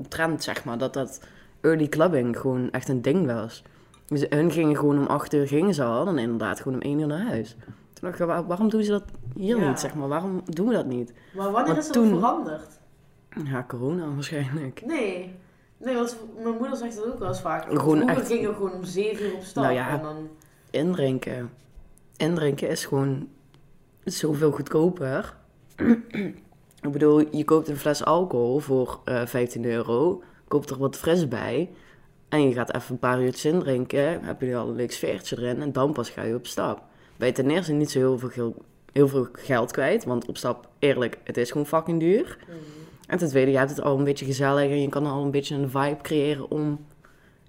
trend, 0.07 0.43
zeg 0.43 0.63
maar, 0.63 0.77
dat 0.77 0.93
dat 0.93 1.21
early 1.61 1.87
clubbing 1.87 2.39
gewoon 2.39 2.71
echt 2.71 2.89
een 2.89 3.01
ding 3.01 3.25
was. 3.25 3.63
Dus 4.07 4.25
hun 4.29 4.51
gingen 4.51 4.75
gewoon 4.75 4.97
om 4.97 5.05
acht 5.05 5.33
uur 5.33 5.47
gingen 5.47 5.73
ze 5.73 5.83
al, 5.83 6.05
dan 6.05 6.17
inderdaad 6.17 6.61
gewoon 6.61 6.77
om 6.77 6.81
één 6.81 6.99
uur 6.99 7.07
naar 7.07 7.27
huis. 7.27 7.55
Dacht 8.01 8.19
waar- 8.19 8.47
waarom 8.47 8.69
doen 8.69 8.83
ze 8.83 8.91
dat 8.91 9.03
hier 9.35 9.57
Ja. 9.59 9.69
niet, 9.69 9.79
zeg 9.79 9.93
maar? 9.95 10.07
Waarom 10.07 10.41
doen 10.45 10.67
we 10.67 10.73
dat 10.73 10.85
niet? 10.85 11.13
maar 11.35 11.51
wanneer 11.51 11.65
Want 11.73 11.77
is 11.77 11.85
dat 11.85 11.93
toen- 11.93 12.09
veranderd? 12.19 12.79
Ja, 13.43 13.65
corona 13.67 14.13
waarschijnlijk. 14.13 14.81
Nee. 14.85 15.35
Nee, 15.77 15.95
want 15.95 16.17
mijn 16.43 16.55
moeder 16.57 16.77
zegt 16.77 16.95
dat 16.95 17.05
ook 17.05 17.19
wel 17.19 17.27
eens 17.27 17.41
vaak. 17.41 17.63
Gewoon 17.79 18.09
echt- 18.09 18.27
gingen 18.27 18.49
we 18.49 18.55
gewoon 18.55 18.73
om 18.73 18.83
zeven 18.83 19.25
uur 19.25 19.33
op 19.33 19.43
stap. 19.43 19.63
Nou 19.63 19.75
ja. 19.75 19.89
En 19.89 20.01
dan, 20.01 20.29
Indrinken. 20.69 21.49
Indrinken 22.17 22.69
is 22.69 22.85
gewoon 22.85 23.27
zoveel 24.03 24.51
goedkoper. 24.51 25.35
Ik 26.81 26.91
bedoel, 26.91 27.35
je 27.35 27.43
koopt 27.45 27.67
een 27.67 27.77
fles 27.77 28.03
alcohol 28.05 28.59
voor 28.59 28.99
eh 29.05 29.25
15 29.25 29.65
euro. 29.65 30.23
Koopt 30.47 30.69
er 30.69 30.77
wat 30.77 30.95
fris 30.97 31.27
bij. 31.27 31.69
En 32.29 32.41
je 32.41 32.53
gaat 32.53 32.75
even 32.75 32.91
een 32.93 32.99
paar 32.99 33.21
uurtjes 33.21 33.53
indrinken. 33.53 34.23
Heb 34.23 34.41
je 34.41 34.55
al 34.55 34.67
een 34.69 34.75
leuk 34.75 34.91
sfeertje 34.91 35.37
erin. 35.37 35.61
En 35.61 35.71
dan 35.71 35.93
pas 35.93 36.09
ga 36.09 36.21
je 36.23 36.35
op 36.35 36.47
stap. 36.47 36.83
Ben 37.21 37.29
je 37.29 37.35
ten 37.35 37.49
eerste 37.49 37.73
niet 37.73 37.91
zo 37.91 37.99
heel 37.99 38.17
veel, 38.17 38.55
heel 38.91 39.07
veel 39.07 39.27
geld 39.33 39.71
kwijt. 39.71 40.03
Want 40.03 40.27
op 40.27 40.37
stap, 40.37 40.69
eerlijk, 40.79 41.17
het 41.23 41.37
is 41.37 41.51
gewoon 41.51 41.67
fucking 41.67 41.99
duur. 41.99 42.37
Mhm. 42.47 42.57
En 43.07 43.17
ten 43.17 43.27
tweede, 43.27 43.51
je 43.51 43.57
hebt 43.57 43.69
het 43.69 43.81
al 43.81 43.97
een 43.97 44.03
beetje 44.03 44.25
gezellig. 44.25 44.69
En 44.69 44.81
je 44.81 44.89
kan 44.89 45.05
al 45.05 45.23
een 45.23 45.31
beetje 45.31 45.55
een 45.55 45.69
vibe 45.69 45.97
creëren 46.01 46.51
om 46.51 46.85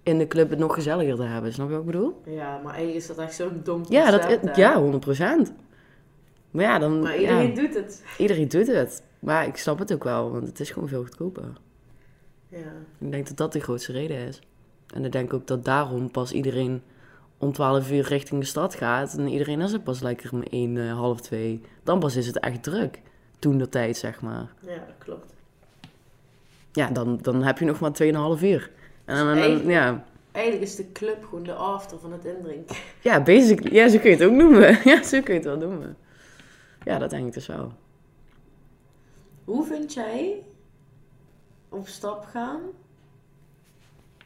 in 0.02 0.18
de 0.18 0.26
club 0.26 0.50
het 0.50 0.58
nog 0.58 0.74
gezelliger 0.74 1.16
te 1.16 1.22
hebben. 1.22 1.52
Snap 1.52 1.66
je 1.66 1.72
wat 1.72 1.80
ik 1.80 1.90
bedoel? 1.90 2.22
Ja, 2.24 2.60
maar 2.64 2.72
eigenlijk 2.74 2.96
is 2.96 3.06
dat 3.06 3.18
echt 3.18 3.34
zo'n 3.34 3.60
dom 3.64 3.84
Ja, 3.88 4.10
dat, 4.10 4.24
hè? 4.24 4.36
ja 4.54 4.80
100%. 4.80 5.52
Maar 6.50 6.64
ja, 6.64 6.78
dan. 6.78 7.00
Maar 7.00 7.20
ja, 7.20 7.20
iedereen 7.20 7.54
doet 7.54 7.74
het. 7.74 8.04
iedereen 8.18 8.48
doet 8.48 8.66
het. 8.66 9.02
Maar 9.18 9.46
ik 9.46 9.56
snap 9.56 9.78
het 9.78 9.92
ook 9.92 10.04
wel, 10.04 10.30
want 10.30 10.46
het 10.46 10.60
is 10.60 10.70
gewoon 10.70 10.88
veel 10.88 11.02
goedkoper. 11.02 11.52
Ja. 12.48 12.72
Ik 12.98 13.10
denk 13.10 13.28
dat 13.28 13.36
dat 13.36 13.52
de 13.52 13.60
grootste 13.60 13.92
reden 13.92 14.16
is. 14.16 14.40
En 14.94 15.04
ik 15.04 15.12
denk 15.12 15.32
ook 15.32 15.46
dat 15.46 15.64
daarom 15.64 16.10
pas 16.10 16.32
iedereen 16.32 16.82
om 17.42 17.52
12 17.52 17.90
uur 17.90 18.04
richting 18.04 18.40
de 18.40 18.46
stad 18.46 18.74
gaat. 18.74 19.14
En 19.14 19.28
iedereen 19.28 19.60
is 19.60 19.72
er 19.72 19.80
pas 19.80 20.00
lekker 20.00 20.32
om 20.32 20.42
1, 20.50 20.76
eh, 20.76 20.92
half 20.92 21.20
2. 21.20 21.60
Dan 21.82 21.98
pas 21.98 22.16
is 22.16 22.26
het 22.26 22.38
echt 22.38 22.62
druk. 22.62 23.00
Toen 23.38 23.58
de 23.58 23.68
tijd, 23.68 23.96
zeg 23.96 24.20
maar. 24.20 24.52
ja, 24.60 24.74
dat 24.74 24.94
klopt. 24.98 25.32
Ja, 26.72 26.88
dan, 26.90 27.18
dan 27.22 27.42
heb 27.42 27.58
je 27.58 27.64
nog 27.64 27.80
maar 27.80 27.92
2,5 27.92 28.42
uur. 28.42 28.70
En 29.04 29.16
dan, 29.16 29.26
Dus 29.26 29.34
dan- 29.34 29.42
eigenlijk- 29.42 29.70
ja. 29.70 30.04
Eigenlijk 30.32 30.64
is 30.66 30.76
de 30.76 30.92
club 30.92 31.24
gewoon 31.24 31.42
de 31.44 31.52
after 31.54 31.98
van 31.98 32.12
het 32.12 32.24
indrinken. 32.24 32.76
ja, 33.00 33.22
basically. 33.22 33.74
Ja, 33.74 33.88
zo 33.88 33.98
kun 33.98 34.10
je 34.10 34.16
het 34.16 34.24
ook 34.24 34.32
noemen. 34.32 34.78
Ja, 34.90 35.02
zo 35.02 35.20
kun 35.20 35.34
je 35.34 35.40
het 35.40 35.48
wel 35.48 35.68
noemen. 35.68 35.96
Ja, 36.84 36.98
dat 36.98 37.10
denk 37.10 37.26
ik 37.26 37.32
dus 37.32 37.46
wel. 37.46 37.72
Hoe 39.44 39.64
vind 39.66 39.92
jij 39.94 40.42
op 41.68 41.88
stap 41.88 42.24
gaan 42.24 42.60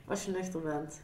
als 0.05 0.25
je 0.25 0.31
nuchter 0.31 0.61
bent? 0.61 1.03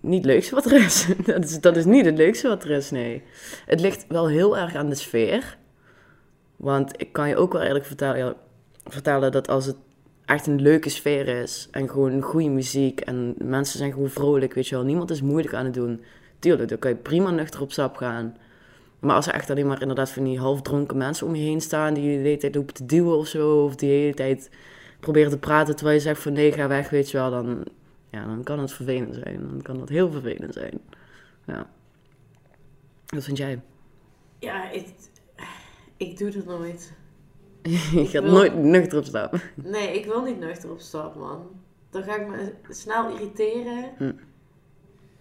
Niet 0.00 0.24
het 0.24 0.32
leukste 0.32 0.54
wat 0.54 0.64
er 0.64 0.84
is. 0.84 1.06
Dat 1.24 1.44
is, 1.44 1.60
dat 1.60 1.76
is 1.76 1.84
niet 1.84 2.04
het 2.04 2.16
leukste 2.16 2.48
wat 2.48 2.64
er 2.64 2.70
is, 2.70 2.90
nee. 2.90 3.22
Het 3.66 3.80
ligt 3.80 4.04
wel 4.08 4.28
heel 4.28 4.58
erg 4.58 4.74
aan 4.74 4.88
de 4.88 4.94
sfeer. 4.94 5.58
Want 6.56 7.00
ik 7.00 7.12
kan 7.12 7.28
je 7.28 7.36
ook 7.36 7.52
wel 7.52 7.62
eerlijk 7.62 7.84
vertellen, 7.84 8.34
vertellen 8.84 9.32
dat 9.32 9.48
als 9.48 9.66
het 9.66 9.76
echt 10.24 10.46
een 10.46 10.60
leuke 10.60 10.88
sfeer 10.88 11.28
is 11.28 11.68
en 11.70 11.88
gewoon 11.88 12.20
goede 12.20 12.48
muziek 12.48 13.00
en 13.00 13.34
mensen 13.38 13.78
zijn 13.78 13.92
gewoon 13.92 14.10
vrolijk, 14.10 14.54
weet 14.54 14.68
je 14.68 14.74
wel, 14.74 14.84
niemand 14.84 15.10
is 15.10 15.22
moeilijk 15.22 15.54
aan 15.54 15.64
het 15.64 15.74
doen. 15.74 16.02
Tuurlijk, 16.38 16.68
dan 16.68 16.78
kan 16.78 16.90
je 16.90 16.96
prima 16.96 17.30
nuchter 17.30 17.60
op 17.60 17.72
stap 17.72 17.96
gaan. 17.96 18.36
Maar 18.98 19.16
als 19.16 19.26
er 19.26 19.34
echt 19.34 19.50
alleen 19.50 19.66
maar 19.66 19.80
inderdaad 19.80 20.10
van 20.10 20.24
die 20.24 20.38
halfdronken 20.38 20.96
mensen 20.96 21.26
om 21.26 21.34
je 21.34 21.42
heen 21.42 21.60
staan 21.60 21.94
die 21.94 22.10
je 22.10 22.16
de 22.16 22.22
hele 22.22 22.36
tijd 22.36 22.54
lopen 22.54 22.74
te 22.74 22.86
duwen 22.86 23.16
of 23.16 23.26
zo, 23.26 23.64
of 23.64 23.74
die 23.76 23.88
de 23.88 23.94
hele 23.94 24.14
tijd 24.14 24.50
proberen 25.00 25.30
te 25.30 25.38
praten 25.38 25.76
terwijl 25.76 25.96
je 25.96 26.02
zegt 26.02 26.22
van 26.22 26.32
nee, 26.32 26.52
ga 26.52 26.68
weg, 26.68 26.90
weet 26.90 27.10
je 27.10 27.16
wel, 27.16 27.30
dan, 27.30 27.64
ja, 28.12 28.26
dan 28.26 28.42
kan 28.42 28.58
het 28.58 28.72
vervelend 28.72 29.14
zijn. 29.14 29.48
Dan 29.48 29.62
kan 29.62 29.78
dat 29.78 29.88
heel 29.88 30.10
vervelend 30.10 30.54
zijn. 30.54 30.80
Ja. 31.46 31.70
Wat 33.06 33.24
vind 33.24 33.36
jij? 33.36 33.60
Ja, 34.38 34.70
ik, 34.70 34.88
ik 35.96 36.18
doe 36.18 36.30
dat 36.30 36.44
nooit. 36.44 36.92
je 37.62 38.06
gaat 38.06 38.22
wil- 38.22 38.32
nooit 38.32 38.54
nuchter 38.54 38.98
op 38.98 39.04
stap. 39.04 39.34
Nee, 39.54 39.98
ik 39.98 40.04
wil 40.04 40.22
niet 40.22 40.38
nuchter 40.38 40.70
op 40.70 40.80
stap, 40.80 41.14
man. 41.16 41.46
Dan 41.90 42.02
ga 42.02 42.16
ik 42.16 42.28
me 42.28 42.52
snel 42.68 43.10
irriteren. 43.10 43.90
Hm. 43.96 44.12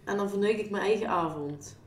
En 0.04 0.18
dan 0.18 0.30
verneuk 0.30 0.58
ik 0.58 0.70
mijn 0.70 0.84
eigen 0.84 1.08
avond. 1.08 1.78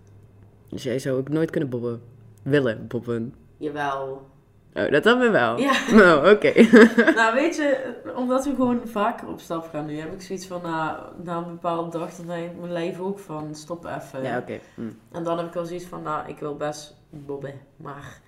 Dus 0.69 0.83
jij 0.83 0.99
zou 0.99 1.19
ook 1.19 1.29
nooit 1.29 1.51
kunnen 1.51 1.71
bobben. 1.71 2.03
Willen 2.43 2.87
bobben. 2.87 3.35
Jawel. 3.57 4.27
Oh, 4.75 4.91
dat 4.91 5.03
dan 5.03 5.19
weer 5.19 5.31
wel. 5.33 5.59
Ja. 5.59 5.73
Oh, 6.17 6.31
oké. 6.31 6.53
nou, 7.21 7.35
weet 7.35 7.57
je, 7.57 7.95
omdat 8.17 8.45
we 8.45 8.55
gewoon 8.55 8.81
vaker 8.85 9.29
op 9.29 9.41
stap 9.41 9.69
gaan 9.69 9.87
nu, 9.87 9.99
heb 9.99 10.13
ik 10.13 10.23
zoiets 10.23 10.47
van, 10.47 10.63
na, 10.63 11.09
na 11.23 11.37
een 11.37 11.45
bepaalde 11.45 11.99
dag, 11.99 12.15
dan 12.15 12.27
denkt 12.27 12.59
mijn 12.61 12.73
lijf 12.73 13.01
ook 13.01 13.19
van, 13.19 13.55
stop 13.55 13.85
even. 13.85 14.23
ja, 14.23 14.39
oké. 14.39 14.59
Hm. 14.75 14.91
En 15.13 15.25
dan 15.25 15.39
heb 15.39 15.47
ik 15.47 15.53
wel 15.53 15.65
zoiets 15.65 15.87
van, 15.87 16.03
nou, 16.03 16.29
ik 16.29 16.39
wil 16.39 16.57
best 16.57 16.97
bobben, 17.11 17.61
maar 17.77 18.21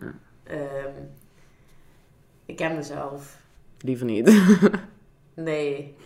Ja. 0.00 0.14
ehm, 0.44 0.92
ik 2.46 2.56
ken 2.56 2.74
mezelf. 2.76 3.36
Liever 3.80 4.06
niet. 4.06 4.30
Nee. 5.34 5.96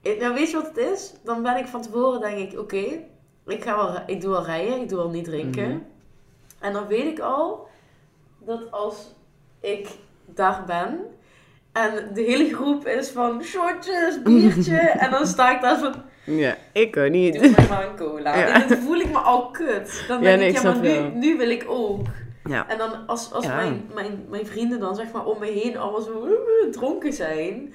Ik- 0.00 0.20
nou, 0.20 0.34
weet 0.34 0.50
je 0.50 0.56
wat 0.56 0.66
het 0.66 0.76
is? 0.76 1.14
Dan 1.24 1.42
ben 1.42 1.56
ik 1.56 1.66
van 1.66 1.82
tevoren, 1.82 2.20
denk 2.20 2.52
ik, 2.52 2.58
oké, 2.58 2.84
ik 3.46 3.62
ga 3.62 3.76
wel, 3.76 4.02
ik 4.06 4.20
doe 4.20 4.30
wel 4.30 4.44
rijden, 4.44 4.80
ik 4.80 4.88
doe 4.88 4.98
wel 4.98 5.10
niet 5.10 5.24
drinken. 5.24 5.68
Mhm. 5.68 5.78
En 6.58 6.72
dan 6.72 6.86
weet 6.86 7.04
ik 7.12 7.18
al 7.20 7.68
dat 8.38 8.70
als 8.70 9.14
ik 9.62 9.88
daar 10.26 10.62
ben 10.66 11.00
en 11.72 12.10
de 12.14 12.22
hele 12.22 12.54
groep 12.54 12.86
is 12.86 13.08
van 13.08 13.42
shortjes, 13.42 14.22
biertje, 14.22 14.76
en 15.04 15.10
dan 15.10 15.26
sta 15.26 15.54
ik 15.54 15.60
daar 15.60 15.78
van, 15.78 15.94
ja, 16.24 16.56
ik 16.72 16.90
kan 16.90 17.10
niet. 17.10 17.40
doe 17.42 17.50
mij 17.56 17.66
maar 17.68 17.86
een 17.88 17.96
cola. 17.96 18.36
Ja. 18.38 18.62
En 18.62 18.68
dan 18.68 18.78
voel 18.78 18.96
ik 18.96 19.10
me 19.10 19.18
al 19.18 19.50
kut. 19.50 20.04
Dan 20.08 20.16
Ja, 20.18 20.22
denk 20.24 20.38
nee, 20.38 20.48
ik, 20.48 20.54
ja, 20.54 20.62
maar 20.62 20.80
nu, 20.80 20.98
nu 21.14 21.36
wil 21.36 21.50
ik 21.50 21.64
ook. 21.68 22.06
Ja. 22.44 22.68
En 22.68 22.78
dan 22.78 23.06
als, 23.06 23.32
als 23.32 23.44
Ja. 23.44 23.54
mijn, 23.54 23.84
mijn, 23.94 24.24
mijn 24.28 24.46
vrienden 24.46 24.80
dan 24.80 24.94
zeg 24.96 25.12
maar 25.12 25.24
om 25.26 25.38
me 25.38 25.46
heen 25.46 25.76
allemaal 25.76 26.00
zo 26.00 26.28
dronken 26.70 27.12
zijn, 27.12 27.74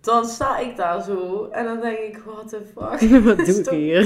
dan 0.00 0.24
sta 0.26 0.58
ik 0.58 0.76
daar 0.76 1.02
zo 1.02 1.48
en 1.50 1.64
dan 1.64 1.80
denk 1.80 1.98
ik, 1.98 2.22
what 2.24 2.48
the 2.48 2.60
fuck. 2.74 3.10
Wat 3.24 3.36
doe 3.46 3.60
ik 3.60 3.68
hier? 3.68 4.02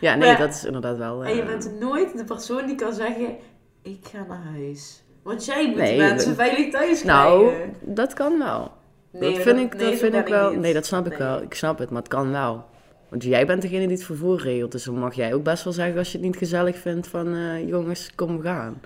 Ja, 0.00 0.14
nee, 0.14 0.28
Maar- 0.28 0.38
dat 0.38 0.54
is 0.54 0.64
inderdaad 0.64 0.96
wel... 0.96 1.24
En 1.24 1.34
je 1.34 1.40
eh, 1.40 1.46
bent 1.46 1.78
nooit 1.80 2.16
de 2.18 2.24
persoon 2.24 2.66
die 2.66 2.74
kan 2.76 2.92
zeggen, 2.92 3.36
ik 3.82 3.98
ga 4.02 4.24
naar 4.28 4.42
huis. 4.54 5.02
Want 5.22 5.44
jij 5.44 5.66
moet 5.66 5.76
Nee, 5.76 5.96
mensen 5.98 6.28
dat- 6.36 6.46
veilig 6.46 6.70
thuis 6.72 7.04
Nou, 7.04 7.46
krijgen. 7.48 7.74
dat 7.80 8.12
kan 8.12 8.38
wel. 8.38 8.70
Nee, 9.10 9.32
dat 9.34 9.42
vind 9.42 9.58
ik, 9.58 9.74
nee, 9.76 9.90
dat 9.90 9.98
vind 9.98 10.14
ik 10.14 10.26
wel. 10.26 10.50
niet. 10.50 10.60
Nee, 10.60 10.72
dat 10.72 10.86
snap 10.86 11.06
ik 11.06 11.16
wel. 11.18 11.42
Ik 11.42 11.54
snap 11.54 11.78
het, 11.78 11.90
maar 11.90 11.98
het 12.02 12.10
kan 12.10 12.30
wel. 12.30 12.64
Want 13.08 13.22
jij 13.24 13.46
bent 13.46 13.62
degene 13.62 13.86
die 13.86 13.96
het 13.96 14.04
vervoer 14.04 14.40
regelt. 14.42 14.72
Dus 14.72 14.84
dan 14.84 14.98
mag 14.98 15.14
jij 15.14 15.34
ook 15.34 15.42
best 15.42 15.64
wel 15.64 15.72
zeggen 15.72 15.98
als 15.98 16.12
je 16.12 16.18
het 16.18 16.26
niet 16.26 16.36
gezellig 16.36 16.76
vindt 16.78 17.06
van 17.08 17.34
eh, 17.34 17.68
jongens, 17.68 18.14
kom 18.14 18.36
we 18.36 18.42
gaan. 18.42 18.80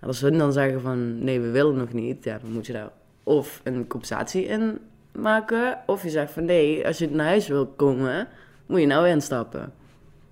En 0.00 0.06
als 0.06 0.20
hun 0.20 0.38
dan 0.38 0.52
zeggen 0.52 0.80
van 0.80 1.24
nee, 1.24 1.40
we 1.40 1.50
willen 1.50 1.76
nog 1.76 1.92
niet, 1.92 2.24
ja, 2.24 2.38
dan 2.42 2.52
moet 2.52 2.66
je 2.66 2.72
daar 2.72 2.90
of 3.22 3.60
een 3.64 3.86
compensatie 3.86 4.44
in 4.44 4.78
maken. 5.12 5.78
Of 5.86 6.02
je 6.02 6.10
zegt 6.10 6.32
van 6.32 6.44
nee, 6.44 6.86
als 6.86 6.98
je 6.98 7.10
naar 7.10 7.26
huis 7.26 7.48
wil 7.48 7.66
komen, 7.66 8.28
moet 8.66 8.80
je 8.80 8.86
nou 8.86 9.08
instappen. 9.08 9.72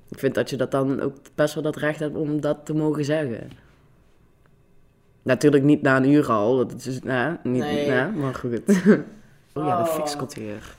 Ik 0.08 0.18
vind 0.18 0.34
dat 0.34 0.50
je 0.50 0.56
dat 0.56 0.70
dan 0.70 1.00
ook 1.00 1.14
best 1.34 1.54
wel 1.54 1.62
dat 1.62 1.76
recht 1.76 1.98
hebt 2.00 2.16
om 2.16 2.40
dat 2.40 2.58
te 2.64 2.74
mogen 2.74 3.04
zeggen. 3.04 3.50
Natuurlijk 5.22 5.62
niet 5.64 5.82
na 5.82 5.96
een 5.96 6.10
uur 6.10 6.30
al, 6.30 6.56
dat 6.56 6.84
is, 6.86 7.02
nou, 7.02 7.36
niet, 7.42 7.62
Nee. 7.62 7.88
nou, 7.88 8.12
maar 8.12 8.34
goed. 8.34 8.60
Oh 9.54 9.64
ja, 9.66 9.82
de 9.82 9.88
Oh. 9.88 9.94
fix 9.96 10.16
komt 10.16 10.34
weer. 10.34 10.74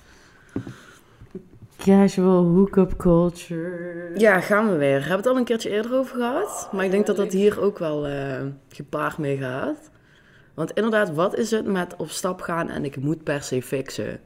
Casual 1.77 2.43
hookup 2.43 2.97
culture. 2.97 4.11
Ja, 4.15 4.39
gaan 4.39 4.69
we 4.71 4.75
weer. 4.77 4.91
Hebben 4.99 5.09
we 5.09 5.15
het 5.15 5.27
al 5.27 5.37
een 5.37 5.43
keertje 5.43 5.69
eerder 5.69 5.93
over 5.95 6.15
gehad. 6.15 6.69
Maar 6.71 6.85
ik 6.85 6.91
denk 6.91 7.05
dat 7.05 7.15
dat 7.15 7.31
hier 7.31 7.61
ook 7.61 7.79
wel 7.79 8.07
eh, 8.07 8.41
gepaard 8.69 9.17
mee 9.17 9.37
gaat. 9.37 9.89
Want 10.53 10.71
inderdaad, 10.71 11.13
wat 11.13 11.37
is 11.37 11.51
het 11.51 11.65
met 11.65 11.95
op 11.97 12.09
stap 12.09 12.41
gaan 12.41 12.69
en 12.69 12.85
ik 12.85 12.95
moet 12.97 13.23
per 13.23 13.41
se 13.43 13.61
fixen? 13.61 14.19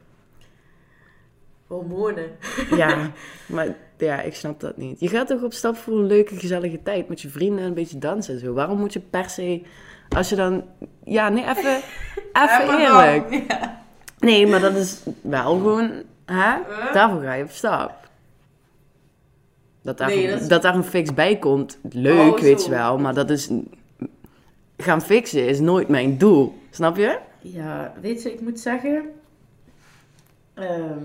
Hormonen. 1.67 2.30
Ja, 2.75 3.12
maar 3.47 3.75
ja, 3.97 4.21
ik 4.21 4.36
snap 4.36 4.60
dat 4.60 4.78
niet. 4.78 4.99
Je 4.99 5.08
gaat 5.08 5.28
toch 5.28 5.43
op 5.43 5.54
stap 5.54 5.75
voor 5.75 5.99
een 5.99 6.06
leuke, 6.06 6.36
gezellige 6.36 6.80
tijd 6.84 7.10
met 7.10 7.21
je 7.21 7.30
vrienden 7.30 7.60
en 7.60 7.65
een 7.65 7.73
beetje 7.73 7.97
dansen 7.97 8.34
en 8.34 8.39
zo. 8.39 8.54
Waarom 8.54 8.80
moet 8.80 8.93
je 8.93 8.99
per 8.99 9.30
se, 9.30 9.62
als 10.09 10.29
je 10.29 10.35
dan... 10.35 10.63
Ja, 11.03 11.29
nee, 11.29 11.43
even, 11.55 11.81
even 12.33 12.79
eerlijk. 12.79 13.29
dan- 13.31 13.43
Ja. 13.47 13.83
Nee, 14.19 14.47
maar 14.47 14.59
dat 14.59 14.75
is 14.75 15.01
wel 15.21 15.51
gewoon, 15.57 15.91
hè? 16.25 16.53
Huh? 16.55 16.93
Daarvoor 16.93 17.21
ga 17.21 17.33
je 17.33 17.43
op 17.43 17.49
stap. 17.49 18.09
Dat 19.81 19.97
daar, 19.97 20.07
Nee, 20.07 20.29
dat 20.29 20.41
is- 20.41 20.47
dat 20.47 20.61
daar 20.61 20.75
een 20.75 20.83
fix 20.83 21.13
bij 21.13 21.37
komt, 21.39 21.77
leuk, 21.89 22.33
Oh, 22.35 22.39
weet 22.39 22.63
je 22.65 22.69
wel. 22.69 22.97
Maar 22.97 23.13
dat 23.13 23.29
is... 23.29 23.49
Gaan 24.77 25.01
fixen 25.01 25.47
is 25.47 25.59
nooit 25.59 25.87
mijn 25.87 26.17
doel. 26.17 26.57
Snap 26.69 26.97
je? 26.97 27.19
Ja, 27.41 27.93
weet 28.01 28.21
je, 28.23 28.33
ik 28.33 28.41
moet 28.41 28.59
zeggen. 28.59 29.03
ehm, 30.53 31.03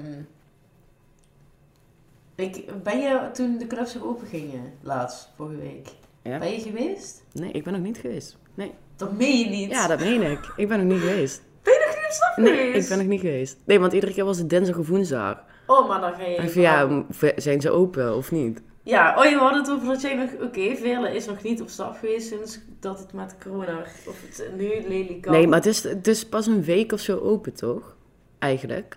ik, 2.35 2.83
ben 2.83 3.01
je 3.01 3.29
toen 3.33 3.59
de 3.59 3.67
clubs 3.67 3.95
weer 3.95 4.07
open 4.07 4.27
gingen, 4.27 4.73
laatst, 4.83 5.29
vorige 5.37 5.61
week? 5.61 5.89
Ja. 6.23 6.39
Ben 6.39 6.51
je 6.53 6.61
geweest? 6.61 7.23
Nee, 7.33 7.51
ik 7.51 7.65
ben 7.65 7.73
nog 7.73 7.83
niet 7.83 7.99
geweest. 7.99 8.37
Nee. 8.55 8.73
Dat 9.01 9.13
meen 9.19 9.39
je 9.39 9.47
niet. 9.47 9.71
Ja, 9.71 9.87
dat 9.87 10.01
meen 10.01 10.23
ik. 10.23 10.53
Ik 10.57 10.69
ben 10.69 10.87
nog 10.87 10.97
niet 10.97 11.09
geweest. 11.09 11.43
Ben 11.63 11.73
je 11.73 11.85
nog 11.87 11.97
niet 11.97 12.05
op 12.07 12.13
stap 12.13 12.37
Nee, 12.37 12.57
geweest? 12.67 12.83
ik 12.83 12.89
ben 12.89 12.99
nog 12.99 13.07
niet 13.07 13.21
geweest. 13.21 13.57
Nee, 13.65 13.81
want 13.81 13.93
iedere 13.93 14.13
keer 14.13 14.25
was 14.25 14.39
het 14.39 14.51
dinsdag 14.51 14.77
of 14.77 14.89
woensdag. 14.89 15.37
Oh, 15.67 15.89
maar 15.89 16.01
dan 16.01 16.13
ga 16.13 16.23
je... 16.25 16.37
En 16.37 16.51
van, 16.51 16.63
ja, 16.63 17.05
zijn 17.37 17.61
ze 17.61 17.71
open 17.71 18.17
of 18.17 18.31
niet? 18.31 18.63
Ja, 18.83 19.15
oh, 19.19 19.25
je 19.25 19.37
had 19.37 19.55
het 19.55 19.71
over 19.71 19.87
dat 19.87 20.01
jij 20.01 20.15
nog... 20.15 20.31
Oké, 20.43 20.77
Veerle 20.77 21.15
is 21.15 21.27
nog 21.27 21.43
niet 21.43 21.61
op 21.61 21.69
stap 21.69 21.97
geweest 21.99 22.29
sinds 22.29 22.59
dat 22.81 22.99
het 22.99 23.13
met 23.13 23.35
corona... 23.43 23.79
Of 24.07 24.17
het 24.27 24.51
nu 24.57 24.71
lelijk 24.89 25.27
Nee, 25.31 25.47
maar 25.47 25.59
het 25.59 25.67
is, 25.67 25.83
het 25.83 26.07
is 26.07 26.27
pas 26.27 26.47
een 26.47 26.65
week 26.65 26.93
of 26.93 27.01
zo 27.01 27.19
open, 27.19 27.55
toch? 27.55 27.97
Eigenlijk. 28.39 28.97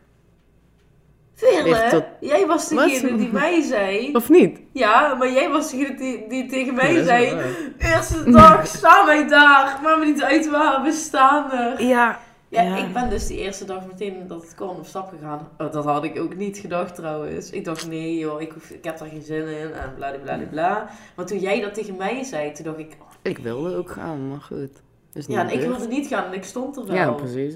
Tot- 1.89 2.03
jij 2.19 2.45
was 2.47 2.67
degene 2.67 3.17
die 3.17 3.31
mij 3.31 3.61
zei... 3.61 4.15
Of 4.15 4.29
niet? 4.29 4.59
Ja, 4.71 5.13
maar 5.15 5.31
jij 5.31 5.49
was 5.49 5.71
degene 5.71 5.95
die, 5.95 6.27
die 6.27 6.45
tegen 6.49 6.73
mij 6.75 6.93
Ja, 6.93 7.03
zei... 7.03 7.41
Eerste 7.77 8.31
dag 8.31 8.67
staan 8.67 9.05
wij 9.05 9.27
daar. 9.27 9.79
Maakt 9.83 9.99
me 9.99 10.05
niet 10.05 10.23
uit 10.23 10.49
waar, 10.49 10.81
we 10.83 10.91
staan 10.91 11.51
er. 11.51 11.83
Ja. 11.83 12.19
Ja, 12.47 12.61
Ja. 12.61 12.75
ik 12.77 12.93
ben 12.93 13.09
dus 13.09 13.27
die 13.27 13.37
eerste 13.37 13.65
dag 13.65 13.85
meteen 13.87 14.27
dat 14.27 14.41
het 14.41 14.55
kon 14.55 14.69
op 14.69 14.85
stap 14.85 15.09
gegaan. 15.09 15.47
Oh, 15.57 15.71
dat 15.71 15.85
had 15.85 16.03
ik 16.03 16.19
ook 16.19 16.35
niet 16.35 16.57
gedacht 16.57 16.95
trouwens. 16.95 17.49
Ik 17.49 17.65
dacht, 17.65 17.87
nee 17.87 18.17
joh, 18.17 18.41
ik, 18.41 18.51
hoef, 18.51 18.69
ik 18.69 18.83
heb 18.83 18.97
daar 18.97 19.07
geen 19.07 19.21
zin 19.21 19.47
in 19.47 19.73
en 19.73 19.93
bla 19.95 20.11
bla 20.11 20.35
bla 20.35 20.45
bla. 20.49 20.89
Maar 21.15 21.25
toen 21.25 21.39
jij 21.39 21.61
dat 21.61 21.73
tegen 21.73 21.95
mij 21.97 22.23
zei, 22.23 22.51
toen 22.51 22.65
dacht 22.65 22.77
ik... 22.79 22.97
oh, 23.01 23.07
Ik 23.21 23.37
wilde 23.37 23.75
ook 23.75 23.91
gaan, 23.91 24.27
maar 24.29 24.41
goed. 24.41 24.81
Is 25.13 25.27
niet 25.27 25.37
ja, 25.37 25.43
en 25.43 25.53
ik 25.53 25.67
wilde 25.67 25.87
niet 25.87 26.07
gaan 26.07 26.25
en 26.25 26.33
ik 26.33 26.43
stond 26.43 26.77
er 26.77 26.85
wel. 26.85 26.95
Ja, 26.95 27.11
precies. 27.11 27.55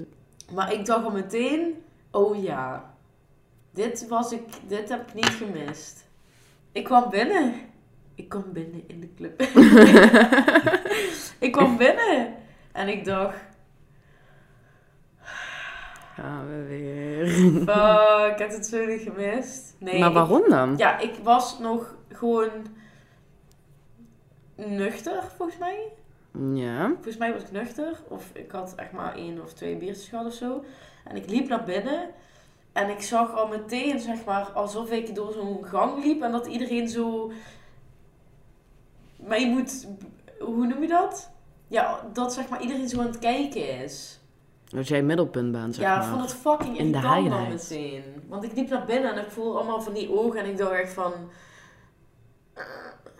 Maar 0.54 0.72
ik 0.72 0.86
dacht 0.86 1.04
al 1.04 1.10
meteen, 1.10 1.74
oh 2.10 2.42
ja, 2.42 2.94
dit, 3.78 4.08
was 4.08 4.32
ik, 4.32 4.42
dit 4.66 4.88
heb 4.88 5.08
ik 5.08 5.14
niet 5.14 5.28
gemist. 5.28 6.08
Ik 6.72 6.84
kwam 6.84 7.10
binnen. 7.10 7.54
Ik 8.14 8.28
kwam 8.28 8.52
binnen 8.52 8.82
in 8.86 9.00
de 9.00 9.14
club. 9.14 9.42
ik 11.46 11.52
kwam 11.52 11.76
binnen. 11.76 12.34
En 12.72 12.88
ik 12.88 13.04
dacht, 13.04 13.38
gaan 16.14 16.48
we 16.48 16.62
weer. 16.62 17.28
Fuck, 17.28 18.32
ik 18.32 18.38
heb 18.38 18.50
het 18.50 18.66
zo 18.66 18.86
niet 18.86 19.00
gemist. 19.00 19.76
Nee, 19.78 19.98
maar 19.98 20.12
waarom 20.12 20.48
dan? 20.48 20.74
ja, 20.76 20.98
ik 20.98 21.14
was 21.22 21.58
nog 21.58 21.94
gewoon 22.08 22.50
nuchter, 24.54 25.22
volgens 25.36 25.58
mij. 25.58 25.92
Ja. 26.54 26.86
Volgens 26.94 27.16
mij 27.16 27.32
was 27.32 27.42
ik 27.42 27.50
nuchter. 27.50 28.00
Of 28.08 28.30
ik 28.32 28.50
had 28.50 28.74
echt 28.74 28.92
maar 28.92 29.14
één 29.14 29.42
of 29.42 29.52
twee 29.52 29.76
biertjes 29.76 30.08
gehad 30.08 30.26
of 30.26 30.32
zo. 30.32 30.64
En 31.04 31.16
ik 31.16 31.30
liep 31.30 31.48
naar 31.48 31.64
binnen. 31.64 32.10
En 32.72 32.90
ik 32.90 33.02
zag 33.02 33.34
al 33.34 33.46
meteen, 33.48 34.00
zeg 34.00 34.24
maar, 34.24 34.50
alsof 34.50 34.90
ik 34.90 35.14
door 35.14 35.32
zo'n 35.32 35.64
gang 35.64 36.04
liep. 36.04 36.22
En 36.22 36.32
dat 36.32 36.46
iedereen 36.46 36.88
zo... 36.88 37.32
Mij 39.16 39.48
moet... 39.50 39.86
Hoe 40.38 40.66
noem 40.66 40.82
je 40.82 40.88
dat? 40.88 41.30
Ja, 41.68 42.00
dat 42.12 42.32
zeg 42.32 42.48
maar 42.48 42.60
iedereen 42.60 42.88
zo 42.88 43.00
aan 43.00 43.06
het 43.06 43.18
kijken 43.18 43.82
is. 43.82 44.20
Dat 44.64 44.88
jij 44.88 45.02
middelpunt 45.02 45.52
bent, 45.52 45.74
zeg 45.74 45.84
ja, 45.84 45.96
maar. 45.98 46.06
vond 46.08 46.20
het 46.20 46.32
fucking 46.34 46.78
In 46.78 46.92
de 46.92 47.00
dan 47.00 47.14
highlights. 47.14 47.68
meteen. 47.68 48.02
Want 48.28 48.44
ik 48.44 48.52
liep 48.54 48.68
naar 48.68 48.84
binnen 48.84 49.14
en 49.14 49.24
ik 49.24 49.30
voelde 49.30 49.58
allemaal 49.58 49.82
van 49.82 49.92
die 49.92 50.10
ogen. 50.12 50.40
En 50.40 50.46
ik 50.46 50.56
dacht 50.58 50.72
echt 50.72 50.92
van... 50.92 51.12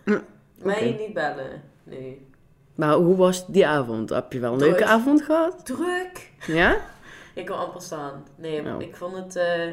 Mm, 0.05 0.21
Mij 0.63 0.97
niet 0.99 1.13
bellen. 1.15 1.63
Nee. 1.85 2.27
Maar 2.75 2.93
hoe 2.95 3.17
was 3.17 3.47
die 3.47 3.67
avond? 3.67 4.11
Heb 4.11 4.33
je 4.33 4.39
wel 4.39 4.53
een 4.53 4.59
Druk. 4.59 4.71
leuke 4.71 4.87
avond 4.87 5.23
gehad? 5.23 5.67
Druk! 5.67 6.31
Ja? 6.47 6.77
Ik 7.39 7.47
kan 7.47 7.59
amper 7.59 7.81
staan. 7.83 8.25
Nee, 8.37 8.75
Oh. 8.75 8.81
ik 8.83 8.97
vond 8.97 9.17
het... 9.17 9.37
eh, 9.37 9.73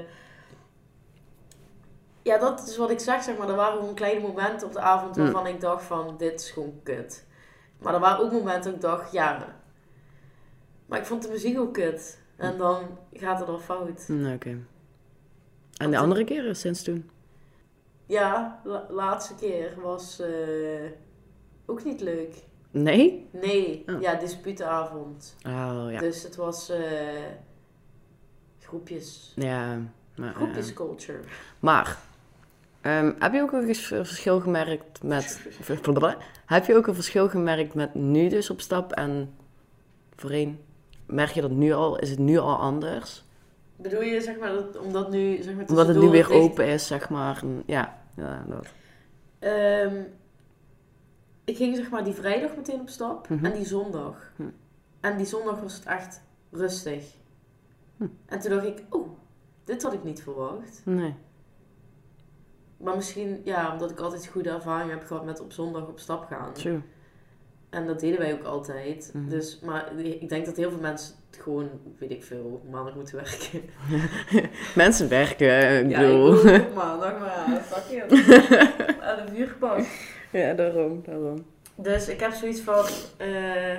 Ja, 2.21 2.38
dat 2.38 2.67
is 2.67 2.78
wat 2.78 2.89
ik 2.89 2.99
zeg, 2.99 3.23
zeg 3.23 3.38
maar. 3.38 3.49
Er 3.49 3.56
waren 3.56 3.80
gewoon 3.80 3.95
kleine 3.95 4.19
momenten 4.19 4.67
op 4.67 4.73
de 4.73 4.80
avond 4.80 5.15
waarvan 5.15 5.47
ik 5.47 5.62
dacht 5.62 5.84
van, 5.84 6.15
dit 6.17 6.39
is 6.41 6.51
gewoon 6.51 6.80
kut. 6.84 7.25
Maar 7.80 7.93
er 7.93 7.99
waren 7.99 8.25
ook 8.25 8.32
momenten 8.32 8.63
dat 8.71 8.73
ik 8.75 8.82
dacht, 8.82 9.12
ja... 9.12 9.56
Maar 10.86 10.99
ik 10.99 11.06
vond 11.06 11.21
de 11.23 11.30
muziek 11.30 11.60
ook 11.60 11.73
kut. 11.73 12.19
En 12.36 12.58
dan 12.58 12.84
gaat 13.13 13.39
het 13.39 13.47
al 13.49 13.60
fout. 13.60 14.08
Nee, 14.08 14.36
oké. 14.36 14.58
En 15.78 15.91
de 15.91 15.97
andere 15.97 16.23
keren 16.23 16.56
sinds 16.56 16.84
toen? 16.84 17.10
Ja, 18.06 18.62
la- 18.63 18.86
laatste 18.89 19.36
keer 19.36 19.73
was 19.82 20.19
eh, 20.19 20.89
ook 21.65 21.84
niet 21.84 22.01
leuk. 22.01 22.36
Nee? 22.71 23.30
Nee, 23.32 23.84
Oh. 23.89 24.01
ja, 24.01 24.15
disputenavond. 24.15 25.36
Oh, 25.47 25.86
ja. 25.89 25.99
Dus 25.99 26.23
het 26.23 26.36
was 26.36 26.69
eh, 26.69 26.80
groepjes. 28.67 29.34
Ja. 29.36 29.80
Maar, 30.15 30.30
eh, 30.30 30.36
Groepjes 30.36 30.73
culture. 30.73 31.19
maar 31.60 31.97
ehm, 32.82 33.12
heb 33.19 33.34
je 33.34 33.41
ook 33.41 33.51
een 33.51 33.75
verschil 33.75 34.39
gemerkt 34.39 35.04
met... 35.04 35.41
heb 36.45 36.65
je 36.65 36.75
ook 36.75 36.88
een 36.88 36.95
verschil 36.95 37.30
gemerkt 37.30 37.73
met 37.73 37.93
nu 37.93 38.28
dus 38.30 38.49
op 38.49 38.62
stap 38.62 38.91
en 38.91 39.34
voorheen? 40.15 40.60
Merk 41.06 41.32
je 41.32 41.41
dat 41.41 41.51
nu 41.51 41.71
al? 41.73 41.99
Is 41.99 42.10
het 42.10 42.19
nu 42.19 42.38
al 42.38 42.56
anders? 42.58 43.23
Bedoel 43.75 44.01
je, 44.01 44.21
zeg 44.21 44.38
maar, 44.39 44.51
dat, 44.51 44.78
omdat 44.78 45.12
nu, 45.12 45.41
zeg 45.43 45.56
maar, 45.56 45.65
Omdat 45.67 45.88
het 45.88 45.95
nu 45.97 46.01
weer 46.10 46.12
ligt- 46.28 46.32
open 46.32 46.67
is, 46.67 46.88
zeg 46.88 47.10
maar. 47.10 47.39
En 47.41 47.63
ja, 47.65 47.97
ja 48.15 48.45
dat. 48.47 48.67
Ehm, 49.39 49.95
ik 51.43 51.58
ging 51.58 51.75
zeg 51.75 51.89
maar 51.89 52.04
die 52.04 52.13
vrijdag 52.13 52.56
meteen 52.56 52.80
op 52.80 52.89
stap 52.89 53.30
Mhm. 53.30 53.45
en 53.45 53.54
die 53.54 53.65
zondag. 53.65 54.32
Hm. 54.36 54.43
En 55.01 55.17
die 55.17 55.25
zondag 55.25 55.60
was 55.60 55.73
het 55.75 55.86
echt 55.86 56.21
rustig. 56.51 57.04
Hm. 57.97 58.05
En 58.25 58.39
toen 58.39 58.49
dacht 58.51 58.65
ik, 58.65 58.84
oh, 58.89 59.08
dit 59.63 59.84
had 59.84 59.93
ik 59.93 60.03
niet 60.03 60.21
verwacht. 60.23 60.81
Nee. 60.84 61.13
Maar 62.77 62.95
misschien, 62.95 63.41
ja, 63.43 63.71
omdat 63.73 63.91
ik 63.91 63.99
altijd 63.99 64.27
goede 64.27 64.49
ervaring 64.49 64.89
heb 64.91 65.03
gehad 65.03 65.25
met 65.25 65.39
op 65.39 65.51
zondag 65.51 65.88
op 65.88 65.99
stap 65.99 66.25
gaan. 66.25 66.53
True. 66.53 66.81
En 67.69 67.88
dat 67.88 67.99
deden 67.99 68.19
wij 68.19 68.34
ook 68.34 68.43
altijd. 68.43 69.10
Mhm. 69.13 69.29
Dus, 69.29 69.60
maar 69.60 69.99
ik 69.99 70.29
denk 70.29 70.45
dat 70.45 70.55
heel 70.58 70.69
veel 70.69 70.79
mensen 70.79 71.15
gewoon, 71.31 71.69
weet 71.97 72.12
ik 72.12 72.23
veel, 72.23 72.62
maandag 72.71 72.95
moeten 72.95 73.15
werken. 73.15 73.62
Mensen 74.75 75.10
werken, 75.10 75.86
ik 75.86 75.89
Ja, 75.91 75.99
bedoel. 75.99 76.38
op 76.62 76.73
maandag, 76.73 77.19
maar 77.19 77.49
ja, 77.49 77.62
fuck 77.62 78.03
it. 78.03 78.12
Aan 79.03 79.25
de 79.25 79.31
vuur 79.34 79.47
gepakt. 79.47 79.88
Ja, 80.31 80.53
daarom, 80.53 81.01
daarom. 81.03 81.45
Dus 81.75 82.08
ik 82.08 82.19
heb 82.19 82.31
zoiets 82.31 82.62
van, 82.62 82.86
eh, 83.17 83.77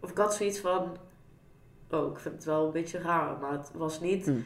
of 0.00 0.10
ik 0.10 0.16
had 0.18 0.34
zoiets 0.34 0.58
van, 0.58 0.96
oh, 1.90 2.12
ik 2.12 2.18
vind 2.18 2.34
het 2.34 2.44
wel 2.44 2.66
een 2.66 2.72
beetje 2.72 2.98
raar, 2.98 3.38
maar 3.38 3.52
het 3.52 3.70
was 3.74 4.00
niet. 4.00 4.26
Hm. 4.26 4.36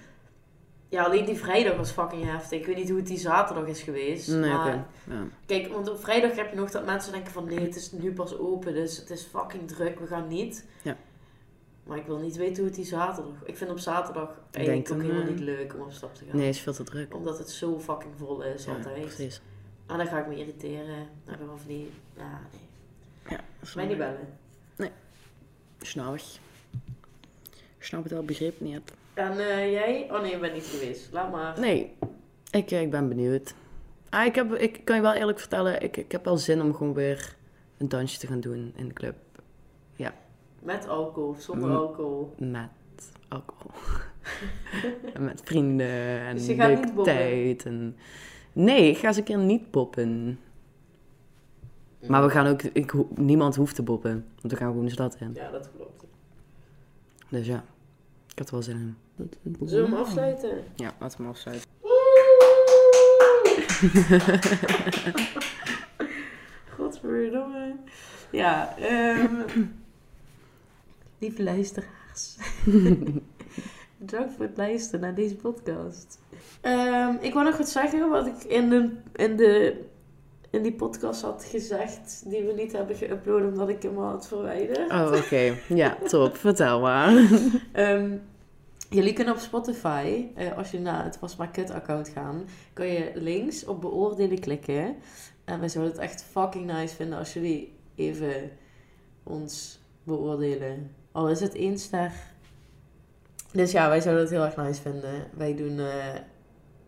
Ja, 0.89 1.05
alleen 1.05 1.25
die 1.25 1.37
vrijdag 1.37 1.77
was 1.77 1.91
fucking 1.91 2.25
heftig. 2.25 2.61
Ik 2.61 2.67
weet 2.67 2.77
niet 2.77 2.89
hoe 2.89 2.99
het 2.99 3.07
die 3.07 3.19
zaterdag 3.19 3.67
is 3.67 3.83
geweest. 3.83 4.29
Nee, 4.29 4.51
maar. 4.51 4.87
Ja. 5.09 5.25
kijk, 5.47 5.69
want 5.73 5.91
op 5.91 6.01
vrijdag 6.01 6.37
heb 6.37 6.51
je 6.51 6.57
nog 6.57 6.71
dat 6.71 6.85
mensen 6.85 7.13
denken 7.13 7.33
van, 7.33 7.45
nee, 7.45 7.61
het 7.61 7.77
is 7.77 7.93
nu 7.93 8.13
pas 8.13 8.39
open, 8.39 8.75
dus 8.75 8.97
het 8.97 9.11
is 9.11 9.23
fucking 9.23 9.69
druk, 9.69 9.99
we 10.01 10.07
gaan 10.07 10.29
niet. 10.29 10.67
Ja. 10.83 10.97
Maar 11.85 11.99
ik 11.99 12.07
wil 12.07 12.19
niet 12.19 12.37
weten 12.37 12.57
hoe 12.57 12.65
het 12.65 12.75
die 12.75 12.85
zaterdag. 12.85 13.33
Ik 13.45 13.57
vind 13.57 13.71
op 13.71 13.79
zaterdag 13.79 14.41
eigenlijk 14.51 14.91
ook 14.93 15.01
helemaal 15.01 15.23
eh, 15.23 15.29
niet 15.29 15.41
leuk 15.41 15.75
om 15.75 15.81
op 15.81 15.93
stap 15.93 16.15
te 16.15 16.25
gaan. 16.25 16.37
Nee, 16.37 16.49
is 16.49 16.61
veel 16.61 16.73
te 16.73 16.85
druk. 16.85 17.15
Omdat 17.15 17.39
het 17.39 17.51
zo 17.51 17.81
fucking 17.81 18.13
vol 18.17 18.43
is 18.43 18.65
Ja, 18.65 18.73
altijd. 18.75 19.01
precies. 19.01 19.41
En 19.87 19.97
dan 19.97 20.07
ga 20.07 20.19
ik 20.19 20.27
me 20.27 20.37
irriteren. 20.37 21.09
Dan 21.25 21.35
heb 21.35 21.41
ik 21.41 21.47
van 21.47 21.59
die, 21.67 21.91
ja, 22.17 22.41
nee. 22.53 23.39
Ja, 23.39 23.41
Mij 23.75 23.87
niet 23.87 23.99
bellen. 23.99 24.39
Snap 25.81 26.15
ik. 26.15 26.25
Ik 27.83 27.89
snap 27.89 28.03
het 28.03 28.13
wel, 28.13 28.25
begreep 28.25 28.61
niet. 28.61 28.93
En 29.15 29.31
eh, 29.31 29.73
jij? 29.73 30.09
Oh 30.11 30.21
nee, 30.21 30.33
ik 30.33 30.41
ben 30.41 30.53
niet 30.53 30.65
geweest. 30.65 31.09
Laat 31.13 31.31
maar. 31.31 31.61
Nee, 31.61 31.93
ik, 32.51 32.71
ik 32.71 32.91
ben 32.91 33.09
benieuwd. 33.09 33.55
Ah, 34.09 34.25
ik, 34.25 34.35
heb, 34.35 34.55
ik 34.55 34.81
kan 34.85 34.97
je 34.97 35.03
wel 35.03 35.13
eerlijk 35.13 35.39
vertellen, 35.39 35.83
ik, 35.83 35.97
ik 35.97 36.13
heb 36.13 36.25
wel 36.25 36.37
zin 36.37 36.63
om 36.63 36.75
gewoon 36.75 36.95
weer 36.95 37.37
een 37.79 37.89
dansje 37.89 38.19
te 38.19 38.27
gaan 38.27 38.41
doen 38.41 38.73
in 38.77 38.89
de 38.89 38.95
club. 38.95 39.15
Met 40.63 40.89
alcohol 40.89 41.29
of 41.29 41.41
zonder 41.41 41.71
alcohol. 41.71 42.35
Met 42.39 42.69
alcohol. 43.29 43.71
en 45.15 45.25
met 45.25 45.41
vrienden 45.45 46.21
en 46.21 46.37
Dus 46.37 46.47
je 46.47 46.55
gaat 46.55 46.69
leuke 46.69 47.03
tijd. 47.03 47.67
En... 47.67 47.97
Nee, 48.53 48.91
ik 48.91 48.97
ga 48.97 49.07
eens 49.07 49.17
een 49.17 49.25
keer 49.25 49.39
niet 49.39 49.71
boppen. 49.71 50.41
Maar 52.07 52.23
we 52.23 52.31
gaan 52.31 52.47
ook, 52.47 52.63
ik, 52.63 52.93
niemand 53.15 53.57
hoeft 53.57 53.75
te 53.75 53.83
boppen. 53.83 54.27
Want 54.41 54.53
we 54.53 54.59
gaan 54.59 54.71
gewoon 54.71 54.85
de 54.85 54.91
stad 54.91 55.17
in. 55.21 55.31
Ja, 55.35 55.51
dat 55.51 55.71
klopt. 55.77 56.05
Dus 57.29 57.47
ja, 57.47 57.65
ik 58.33 58.39
had 58.39 58.51
wel 58.51 58.63
zin 58.63 58.97
in. 59.17 59.29
Zullen 59.65 59.91
we 59.91 59.97
hem 59.97 60.05
afsluiten? 60.05 60.65
Ja, 60.77 60.95
laten 60.99 61.19
we 61.19 61.25
hem 61.25 61.33
afsluiten. 61.33 61.71
Godverdomme. 66.77 67.77
Ja, 68.31 68.77
ehm 68.79 69.43
lieve 71.23 71.43
luisteraars. 71.43 72.37
Bedankt 73.99 74.35
voor 74.35 74.45
het 74.45 74.57
luisteren 74.57 75.01
naar 75.01 75.15
deze 75.15 75.37
podcast. 75.37 76.19
Ehm, 76.61 77.15
ik 77.21 77.33
wou 77.33 77.45
nog 77.45 77.57
wat 77.57 77.69
zeggen 77.69 78.09
wat 78.09 78.27
ik 78.27 78.43
in, 78.43 78.69
de, 78.69 78.91
in, 79.13 79.37
de, 79.37 79.85
in 80.53 80.63
die 80.63 80.73
podcast 80.73 81.23
had 81.23 81.45
gezegd, 81.45 82.23
die 82.27 82.43
we 82.43 82.53
niet 82.53 82.73
hebben 82.73 82.97
geüpload 82.97 83.53
omdat 83.53 83.69
ik 83.69 83.83
hem 83.83 83.99
had 83.99 84.29
verwijderd. 84.29 84.91
Oh, 84.91 85.13
oké. 85.17 85.55
Ja, 85.83 85.97
top. 86.09 86.37
Vertel 86.37 86.81
maar. 86.81 87.13
Ehm, 87.73 88.17
jullie 88.89 89.13
kunnen 89.13 89.35
op 89.35 89.41
Spotify, 89.41 90.27
eh, 90.35 90.57
als 90.57 90.71
je 90.71 90.81
naar 90.81 91.05
het 91.05 91.19
Was 91.19 91.37
Maar 91.37 91.51
Kut 91.51 91.71
account 91.71 92.09
gaan, 92.09 92.45
kan 92.73 92.87
je 92.87 93.11
links 93.15 93.65
op 93.65 93.81
beoordelen 93.81 94.39
klikken. 94.39 94.97
En 95.45 95.61
wij 95.61 95.69
zouden 95.69 95.93
het 95.93 96.03
echt 96.03 96.25
fucking 96.31 96.67
nice 96.67 96.95
vinden 96.95 97.19
als 97.19 97.33
jullie 97.33 97.75
even 97.95 98.51
ons 99.23 99.81
beoordelen. 100.03 100.95
Al 101.13 101.29
is 101.29 101.41
het 101.41 101.55
één 101.55 101.79
ster. 101.79 102.13
Dus 103.53 103.73
ja, 103.73 103.89
wij 103.89 104.01
zouden 104.01 104.23
het 104.23 104.33
heel 104.33 104.45
erg 104.45 104.57
nice 104.57 104.83
vinden. 104.83 105.29
Wij 105.37 105.55
doen 105.55 105.79
eh, 105.79 106.15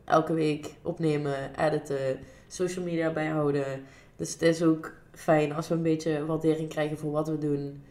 elke 0.05 0.33
week 0.33 0.75
opnemen, 0.83 1.61
editen, 1.61 2.19
social 2.55 2.85
media 2.85 3.13
bijhouden. 3.13 3.85
Dus 4.17 4.33
het 4.33 4.43
is 4.43 4.63
ook 4.63 4.93
fijn 5.13 5.53
als 5.53 5.69
we 5.69 5.75
een 5.75 5.83
beetje 5.83 6.27
waardering 6.27 6.69
krijgen 6.69 6.99
voor 6.99 7.11
wat 7.11 7.29
we 7.29 7.39
doen. 7.39 7.83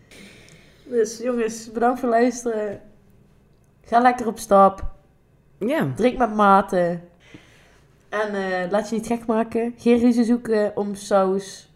Dus 0.83 1.17
jongens, 1.17 1.71
bedankt 1.71 1.99
voor 1.99 2.09
het 2.09 2.19
luisteren. 2.19 2.81
Ga 3.85 3.99
lekker 3.99 4.27
op 4.27 4.39
stap. 4.39 4.83
Ja. 5.57 5.93
Drink 5.95 6.17
met 6.17 6.33
mate. 6.33 6.99
En 8.09 8.33
eh, 8.33 8.71
laat 8.71 8.89
je 8.89 8.95
niet 8.95 9.07
gek 9.07 9.25
maken. 9.25 9.73
Geen 9.77 9.99
ruzie 9.99 10.23
zoeken 10.23 10.71
om 10.75 10.95
saus. 10.95 11.71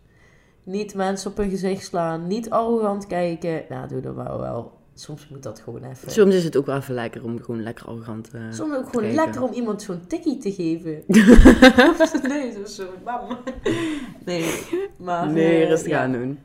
Niet 0.64 0.96
mensen 0.96 1.32
op 1.32 1.38
hun 1.38 1.50
gezicht 1.50 1.86
slaan. 1.86 2.28
Niet 2.28 2.50
arrogant 2.50 3.08
kijken. 3.08 3.64
Nou, 3.70 3.88
doe 3.88 4.02
dat 4.02 4.16
wel 4.16 4.40
wel. 4.40 4.77
Soms 5.00 5.28
moet 5.28 5.44
dat 5.44 5.60
gewoon 5.60 5.84
even. 5.84 6.12
Soms 6.12 6.36
is 6.36 6.44
het 6.44 6.58
ook 6.58 6.66
wel 6.66 6.76
even 6.78 6.94
lekker 6.94 7.24
om 7.24 7.42
gewoon 7.42 7.64
lekker 7.64 7.86
arrogant 7.86 8.30
eh 8.34 8.42
Soms 8.52 8.76
ook 8.76 8.90
gewoon 8.90 9.14
lekker 9.14 9.42
om 9.42 9.54
iemand 9.54 9.82
zo'n 9.82 10.08
tikkie 10.08 10.38
te 10.38 10.52
geven. 10.52 11.04
nee, 12.32 12.52
zo 12.52 12.66
zo. 12.66 12.86
Bam. 13.04 13.38
Nee, 14.26 14.62
maar... 14.98 15.32
Nee, 15.32 15.62
eh, 15.62 15.70
rustig 15.70 15.92
ja. 15.92 16.02
aan 16.02 16.12
doen. 16.12 16.40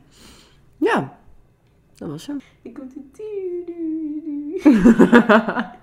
Ja, 0.77 1.17
dat 1.95 2.09
was 2.09 2.27
hem. 2.27 2.41
Ik 2.61 2.73
komt 2.73 2.93
die... 2.93 4.61